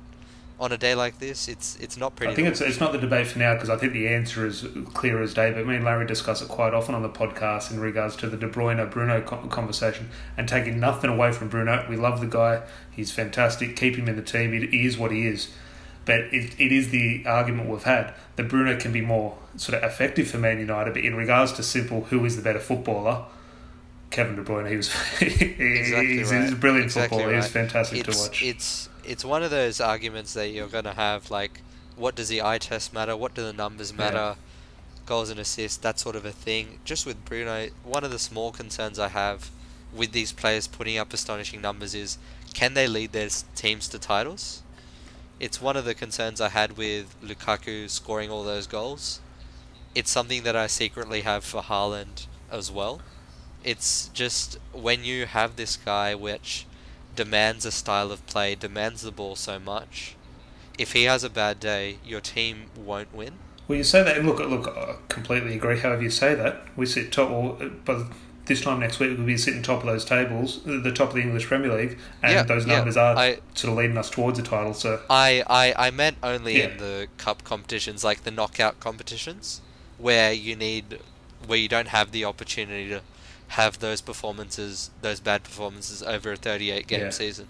[0.61, 2.33] On a day like this, it's it's not pretty.
[2.33, 4.65] I think it's it's not the debate for now because I think the answer is
[4.95, 5.51] clear as day.
[5.51, 8.37] But me and Larry discuss it quite often on the podcast in regards to the
[8.37, 11.85] De Bruyne Bruno conversation and taking nothing away from Bruno.
[11.89, 12.63] We love the guy;
[12.93, 13.75] he's fantastic.
[13.75, 14.53] Keep him in the team.
[14.53, 15.49] He, is what he is.
[16.05, 19.91] but it, it is the argument we've had that Bruno can be more sort of
[19.91, 20.95] effective for Man United.
[20.95, 23.25] But in regards to simple, who is the better footballer?
[24.13, 24.69] Kevin De Bruyne.
[24.69, 24.89] He was
[25.21, 26.43] exactly he's, right.
[26.43, 27.33] he's a brilliant exactly footballer.
[27.33, 27.33] Right.
[27.33, 28.43] He was fantastic it's, to watch.
[28.43, 31.61] It's it's one of those arguments that you're gonna have like,
[31.97, 33.17] what does the eye test matter?
[33.17, 34.17] What do the numbers matter?
[34.17, 34.35] Yeah.
[35.05, 36.79] Goals and assists, that sort of a thing.
[36.85, 39.51] Just with Bruno, one of the small concerns I have
[39.93, 42.19] with these players putting up astonishing numbers is,
[42.55, 44.63] can they lead their teams to titles?
[45.41, 49.21] It's one of the concerns I had with Lukaku scoring all those goals.
[49.95, 53.01] It's something that I secretly have for Haaland as well.
[53.65, 56.67] It's just when you have this guy which
[57.15, 60.17] demands a style of play, demands the ball so much,
[60.79, 63.35] if he has a bad day, your team won't win.
[63.69, 64.17] Well, you say that.
[64.17, 64.67] and Look, look.
[64.77, 65.79] I completely agree.
[65.79, 67.31] However, you say that we sit top.
[67.31, 68.05] Or uh, by
[68.47, 71.15] this time next week, we'll be sitting top of those tables, uh, the top of
[71.15, 74.11] the English Premier League, and Yeah, those yeah, numbers are I- sort of leading us
[74.11, 74.75] towards a title.
[74.75, 76.71] So I, I, I meant only Yeah.
[76.71, 79.61] in the cup competitions, like the knockout competitions,
[79.99, 80.99] where you need,
[81.47, 83.03] where you don't have the opportunity to
[83.53, 87.11] have those performances, those bad performances over a 38 game Yeah.
[87.11, 87.49] season.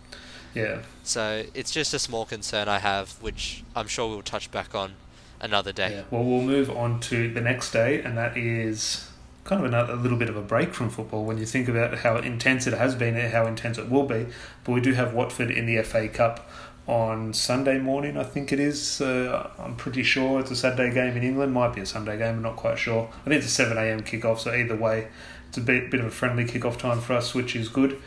[0.55, 4.74] yeah, So it's just a small concern I have, which I'm sure we'll touch back
[4.74, 4.94] on
[5.40, 5.90] another day.
[5.96, 6.03] yeah.
[6.11, 9.09] Well, we'll move on to the next day, and that is
[9.44, 11.96] kind of another, a little bit of a break from football when you think about
[11.98, 14.26] how intense it has been and how intense it will be.
[14.64, 16.48] But we do have Watford in the FA Cup
[16.86, 19.00] on Sunday morning, I think it is.
[19.00, 21.53] Uh, I'm pretty sure it's a Saturday game in England.
[21.55, 23.09] Might be a Sunday game, I'm not quite sure.
[23.24, 24.03] I think it's a 7 a.m.
[24.03, 25.07] kickoff, so either way,
[25.53, 28.00] it's a bit, bit of a friendly kickoff time for us, which is good.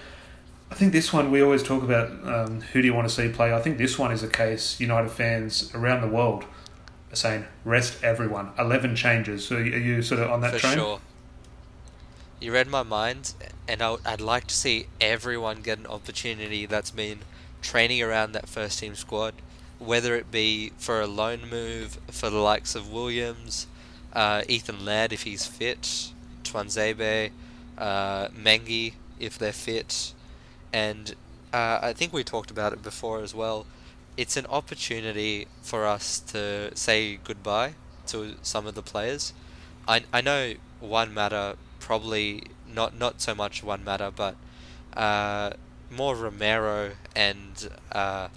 [0.72, 3.30] I think this one, we always talk about um, who do you want to see
[3.30, 3.54] play.
[3.54, 6.44] I think this one is a case United fans around the world
[7.12, 8.50] are saying, rest everyone.
[8.58, 9.46] 11 changes.
[9.46, 10.74] So are you sort of on that For train?
[10.74, 11.02] sure.
[12.40, 13.36] You read my mind,
[13.68, 17.20] and I, would like to see everyone get an opportunity that's been
[17.62, 19.36] training around that first team squad,
[19.78, 23.68] whether it be for a loan move for the likes of Williams,
[24.14, 26.12] uh, Ethan Laird if he's fit,
[26.56, 27.32] Tuanzebe,
[27.78, 30.14] uh, Mengi if they're fit,
[30.72, 31.16] and
[31.54, 33.66] uh, I think we talked about it before as well.
[34.18, 37.74] It's an opportunity for us to say goodbye
[38.08, 39.34] to some of the players.
[39.88, 42.44] I, I know Juan Mata probably
[42.74, 44.36] not not so much Juan Mata, but
[44.96, 45.52] uh,
[45.92, 48.30] more Romero and uh,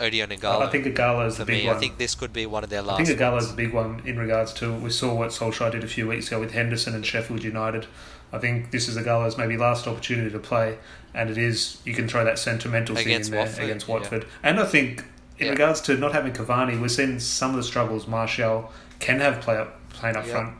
[0.00, 0.62] Odion Igalo.
[0.62, 1.76] I think Igalo is the big me, one.
[1.76, 3.00] I think this could be one of their last.
[3.00, 5.84] I think Igalo is the big one in regards to we saw what Solskjaer did
[5.84, 7.86] a few weeks ago with Henderson and Sheffield United.
[8.32, 10.78] I think this is Igalo's maybe last opportunity to play,
[11.14, 13.94] and it is you can throw that sentimental thing Against in there Watford, against yeah.
[13.94, 14.26] Watford.
[14.42, 15.04] And I think
[15.38, 15.52] in Yeah.
[15.52, 19.56] regards to not having Cavani, we're seeing some of the struggles Martial can have play
[19.56, 20.32] up playing up Yeah.
[20.32, 20.54] front.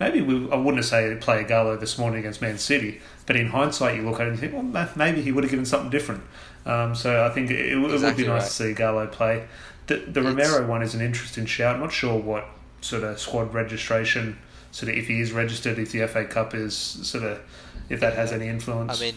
[0.00, 3.96] Maybe we, I wouldn't say play Igalo this morning against Man City, but in hindsight,
[3.96, 6.22] you look at it and think, well, maybe he would have given something different.
[6.66, 8.68] Um, so I think it, it, would- Exactly it would be nice right.
[8.68, 9.46] to see Gallo play.
[9.86, 11.74] The, the Romero one is an interesting shout.
[11.74, 12.46] I'm not sure what
[12.80, 14.38] sort of squad registration,
[14.70, 17.40] sort of if he is registered, if the FA Cup is sort of,
[17.88, 19.00] if that has any influence.
[19.00, 19.14] I mean,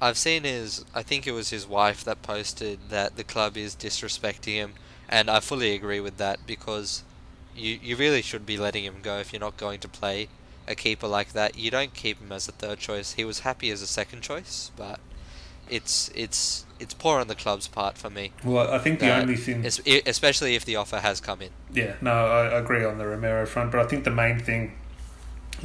[0.00, 0.84] I've seen his.
[0.94, 4.74] I think it was his wife that posted that the club is disrespecting him,
[5.08, 7.04] and I fully agree with that because
[7.54, 10.28] you you really should be letting him go if you're not going to play
[10.66, 11.56] a keeper like that.
[11.56, 13.12] You don't keep him as a third choice.
[13.12, 14.98] He was happy as a second choice, but
[15.70, 18.32] it's it's it's poor on the club's part for me.
[18.44, 21.50] well, I think the that- only thing, especially if the offer has come in.
[21.72, 24.72] yeah, no, I, I agree on the Romero front, but I think the main thing,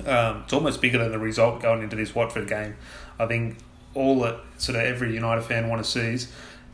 [0.05, 2.75] um, it's almost bigger than the result going into this Watford game.
[3.19, 3.57] I think
[3.95, 6.25] all that sort of every United fan want to see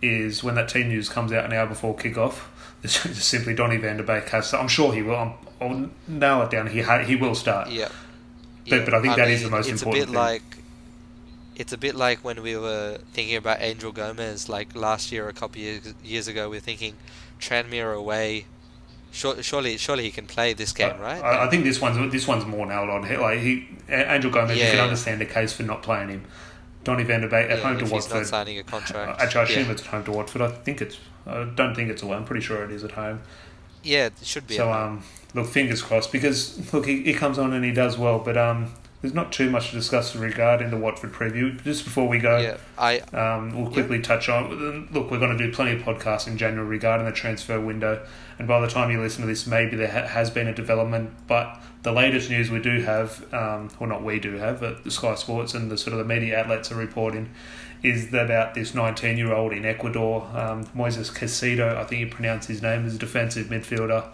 [0.01, 2.51] is when that team news comes out an hour before kick-off,
[2.84, 4.53] it's just simply Donny van der Beek has.
[4.53, 5.15] I'm sure he will.
[5.15, 6.67] I'm, I'll nail it down.
[6.67, 7.69] He ha- he will start.
[7.69, 7.88] Yeah.
[8.69, 10.15] But- but I think that is the most it's important a bit thing.
[10.21, 10.57] like
[11.56, 15.34] it's a bit like when we were thinking about Angel Gomes like last year a
[15.34, 16.95] couple years years ago we are thinking
[17.39, 18.45] Tranmere away
[19.12, 22.28] sure, surely surely he can play this game right I, I think this one's this
[22.28, 23.01] one's more nailed on.
[23.22, 26.26] Like he, Angel Gomes, you can understand the case for not playing him.
[26.84, 28.28] Donny van der Beek at Yeah, home to if he's not Watford.
[28.28, 29.72] signing a contract Actually, I assume yeah.
[29.72, 30.41] it's at home to Watford.
[30.41, 30.99] I think it's.
[31.26, 32.16] I don't think it's away.
[32.16, 33.22] I'm pretty sure it is at home.
[33.84, 35.03] yeah it should be So um,
[35.34, 38.72] look, fingers crossed because look, he, he comes on and he does well, but um,
[39.02, 41.62] there's not too much to discuss regarding the Watford preview.
[41.64, 44.88] Just before we go, yeah I um, we'll quickly touch on.
[44.91, 48.06] Look, we're going to do plenty of podcasts in January regarding the transfer window,
[48.39, 51.12] and by the time you listen to this, maybe there ha- has been a development.
[51.28, 54.91] But the latest news we do have, um, well, not we do have, but the
[54.91, 57.30] Sky Sports and the sort of the media outlets are reporting,
[57.84, 61.76] is about this 19-year-old in Ecuador, um, Moises Caicedo.
[61.76, 64.08] I think you pronounce his name as a defensive midfielder.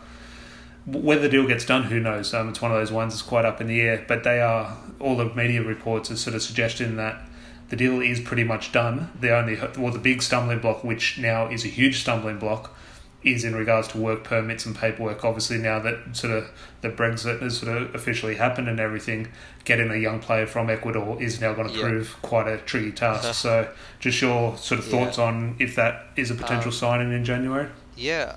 [0.85, 2.33] Whether the deal gets done, who knows?
[2.33, 4.03] Um, it's one of those ones that's quite up in the air.
[4.07, 7.21] But they are all the media reports are sort of suggesting that
[7.69, 9.11] the deal is pretty much done.
[9.19, 12.75] The only, well, the big stumbling block, which now is a huge stumbling block,
[13.23, 15.23] is in regards to work permits and paperwork.
[15.23, 16.49] Obviously, now that sort of
[16.81, 19.27] the Brexit has sort of officially happened and everything,
[19.63, 21.83] getting a young player from Ecuador is now going to Yeah.
[21.83, 23.35] prove quite a tricky task.
[23.35, 23.67] so,
[23.99, 24.91] just your sort of Yeah.
[24.91, 27.67] thoughts on if that is a potential Um, signing in January.
[27.95, 28.35] Yeah,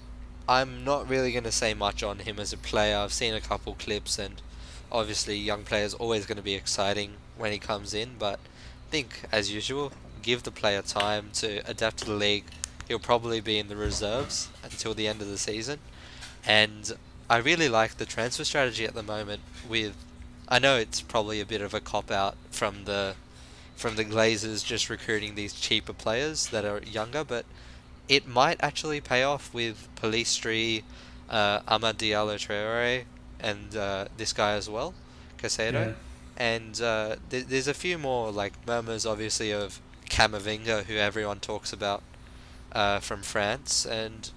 [0.48, 2.98] I'm not really going to say much on him as a player.
[2.98, 4.42] I've seen a couple clips, and
[4.92, 8.16] obviously, young players always going to be exciting when he comes in.
[8.18, 8.38] But
[8.88, 9.92] I think, as usual,
[10.22, 12.44] give the player time to adapt to the league.
[12.88, 15.78] He'll probably be in the reserves until the end of the season,
[16.46, 16.92] and
[17.30, 19.40] I really like the transfer strategy at the moment.
[19.66, 19.96] With,
[20.46, 23.14] I know it's probably a bit of a cop out from the
[23.76, 27.44] from the Glazers just recruiting these cheaper players that are younger, but
[28.08, 30.82] it might actually pay off with Pellistri,
[31.28, 33.04] uh, Amad Diallo Traore,
[33.40, 34.94] and uh, this guy as well,
[35.38, 35.72] Caicedo.
[35.72, 35.92] Yeah.
[36.36, 39.80] And uh, th- there's a few more like murmurs, obviously, of
[40.10, 42.02] Camavinga, who everyone talks about
[42.72, 44.30] uh, from France, and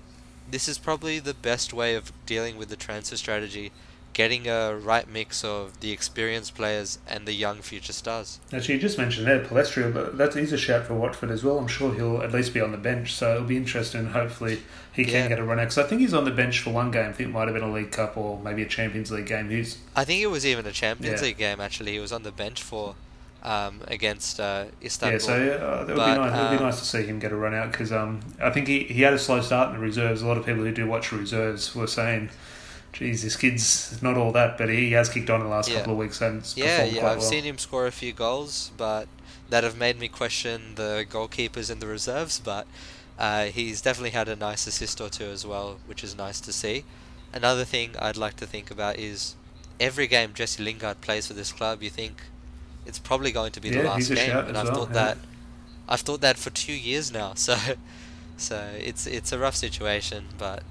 [0.49, 3.72] this is probably the best way of dealing with the transfer strategy,
[4.18, 8.39] getting a right mix of the experienced players and the young future stars.
[8.51, 11.59] Actually, you just mentioned there Palestrio, but that's he's a shout for Watford as well.
[11.59, 14.07] I'm sure he'll at least be on the bench, so it'll be interesting.
[14.07, 15.28] Hopefully, he can Yeah.
[15.28, 15.65] get a run out.
[15.65, 17.09] Because I think he's on the bench for one game.
[17.09, 19.51] I think it might have been a League Cup or maybe a Champions League game.
[19.51, 21.28] He's I think it was even a Champions Yeah.
[21.28, 21.61] League game.
[21.61, 22.95] Actually, he was on the bench for
[23.43, 25.20] um, against uh, Istanbul.
[25.20, 26.34] yeah, so uh, it would But, be nice.
[26.39, 28.49] It would be um, nice to see him get a run out because um, I
[28.49, 30.24] think he, he had a slow start in the reserves.
[30.24, 32.30] A lot of people who do watch reserves were saying,
[32.97, 35.77] "Geez, this kid's not all that," but he has kicked on in the last Yeah.
[35.77, 37.21] couple of weeks and yeah, yeah, I've well.
[37.21, 39.07] seen him score a few goals, but
[39.49, 42.39] that have made me question the goalkeepers in the reserves.
[42.39, 42.65] But
[43.19, 46.51] uh, he's definitely had a nice assist or two as well, which is nice to
[46.51, 46.83] see.
[47.33, 49.35] Another thing I'd like to think about is
[49.79, 51.83] every game Jesse Lingard plays for this club.
[51.83, 52.23] You think
[52.85, 54.93] it's probably going to be the last game, and I've well, thought yeah.
[54.93, 55.17] that
[55.89, 57.33] I've thought that for two years now.
[57.47, 57.57] So,
[58.37, 60.63] so it's it's a rough situation, but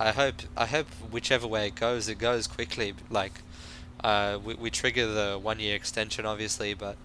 [0.00, 2.94] I hope I hope whichever way it goes, it goes quickly.
[3.10, 3.42] Like,
[4.02, 6.96] uh, we we trigger the one year extension, obviously, but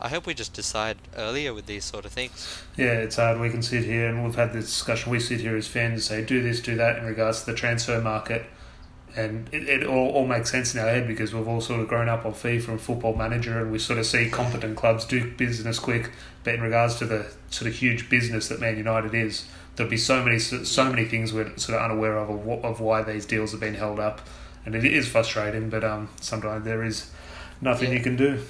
[0.00, 2.62] I hope we just decide earlier with these sort of things.
[2.76, 3.38] Yeah, it's hard.
[3.38, 5.12] We can sit here and we've had this discussion.
[5.12, 7.54] We sit here as fans and say, do this, do that in regards to the
[7.54, 8.46] transfer market.
[9.16, 11.88] And it, it all, all makes sense in our head because we've all sort of
[11.88, 15.32] grown up on FIFA and football manager and we sort of see competent clubs do
[15.32, 16.12] business quick.
[16.44, 19.46] But in regards to the sort of huge business that Man United is,
[19.78, 23.02] there'll be so many so many things we're sort of unaware of of, of why
[23.02, 24.22] these deals have been held up.
[24.66, 27.10] And it is frustrating, but um, sometimes there is
[27.62, 27.98] nothing Yeah.
[27.98, 28.44] you can do.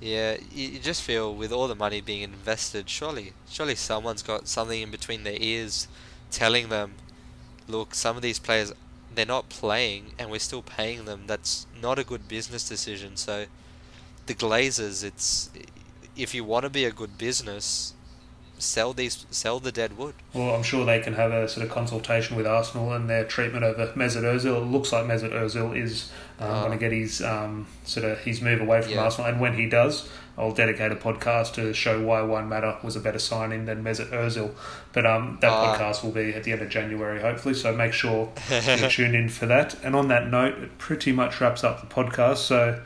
[0.00, 4.48] Yeah, you, you just feel with all the money being invested, surely, surely someone's got
[4.48, 5.88] something in between their ears,
[6.30, 6.94] telling them,
[7.68, 8.72] look, some of these players,
[9.14, 11.26] they're not playing, and we're still paying them.
[11.26, 13.16] That's not a good business decision.
[13.16, 13.46] So,
[14.26, 15.50] the Glazers, it's
[16.16, 17.94] if you want to be a good business,
[18.60, 20.14] sell these, sell the dead wood.
[20.32, 23.64] Well, I'm sure they can have a sort of consultation with Arsenal and their treatment
[23.64, 24.56] over Mesut Ozil.
[24.62, 26.60] It looks like Mesut Ozil is um, Oh.
[26.66, 29.04] going to get his um, sort of his move away from Yeah.
[29.04, 30.08] Arsenal, and when he does,
[30.38, 34.10] I'll dedicate a podcast to show why Juan Mata was a better signing than Mesut
[34.10, 34.52] Ozil.
[34.92, 35.76] But um, that Ah.
[35.76, 37.54] podcast will be at the end of January, hopefully.
[37.54, 39.74] So make sure you tune in for that.
[39.84, 42.38] And on that note, it pretty much wraps up the podcast.
[42.38, 42.80] So.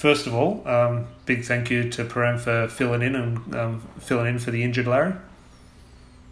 [0.00, 4.28] First of all, um, big thank you to Param for filling in and um, filling
[4.28, 5.12] in for the injured Larry.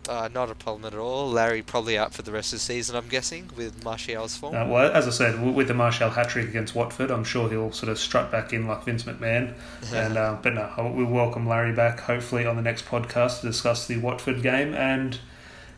[0.09, 1.29] Uh, not a problem at all.
[1.29, 4.57] Larry probably out for the rest of the season, I'm guessing, with Martial's form.
[4.57, 7.71] Uh, well, as I said, with the Martial hat trick against Watford, I'm sure he'll
[7.71, 9.53] sort of strut back in like Vince McMahon.
[9.93, 13.87] And uh, but no, we welcome Larry back hopefully on the next podcast to discuss
[13.87, 14.73] the Watford game.
[14.73, 15.19] And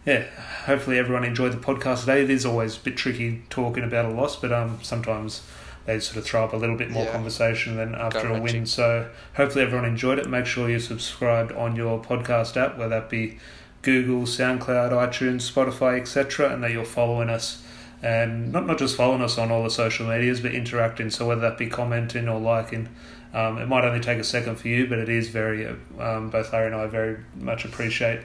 [0.06, 0.26] yeah,
[0.66, 2.22] hopefully everyone enjoyed the podcast today.
[2.22, 5.42] It is always a bit tricky talking about a loss, but um, sometimes
[5.86, 7.12] they sort of throw up a little bit more Yeah.
[7.12, 8.66] conversation than after a win.
[8.66, 10.28] So hopefully everyone enjoyed it.
[10.28, 13.38] Make sure you're subscribed on your podcast app, whether that be
[13.82, 17.62] Google, SoundCloud, iTunes, Spotify, etc., and that you're following us.
[18.02, 21.10] And not, not just following us on all the social medias, but interacting.
[21.10, 22.88] So whether that be commenting or liking,
[23.34, 25.66] um, it might only take a second for you, but it is very,
[25.98, 28.20] um, both Larry and I very much appreciate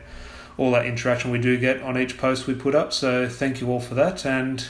[0.58, 2.94] all that interaction we do get on each post we put up.
[2.94, 4.26] So thank you all for that.
[4.26, 4.66] And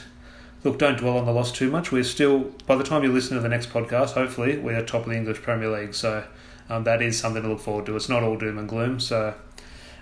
[0.66, 1.92] look, don't dwell on the loss too much.
[1.92, 5.10] We're still, by the time you listen to the next podcast, hopefully, we're top of
[5.10, 5.94] the English Premier League.
[5.94, 6.24] So
[6.68, 7.96] um, that is something to look forward to.
[7.96, 9.00] It's not all doom and gloom.
[9.00, 9.34] So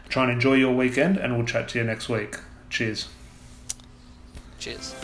[0.08, 2.36] try and enjoy your weekend, and we'll chat to you next week.
[2.70, 3.08] Cheers.
[4.58, 4.94] Cheers.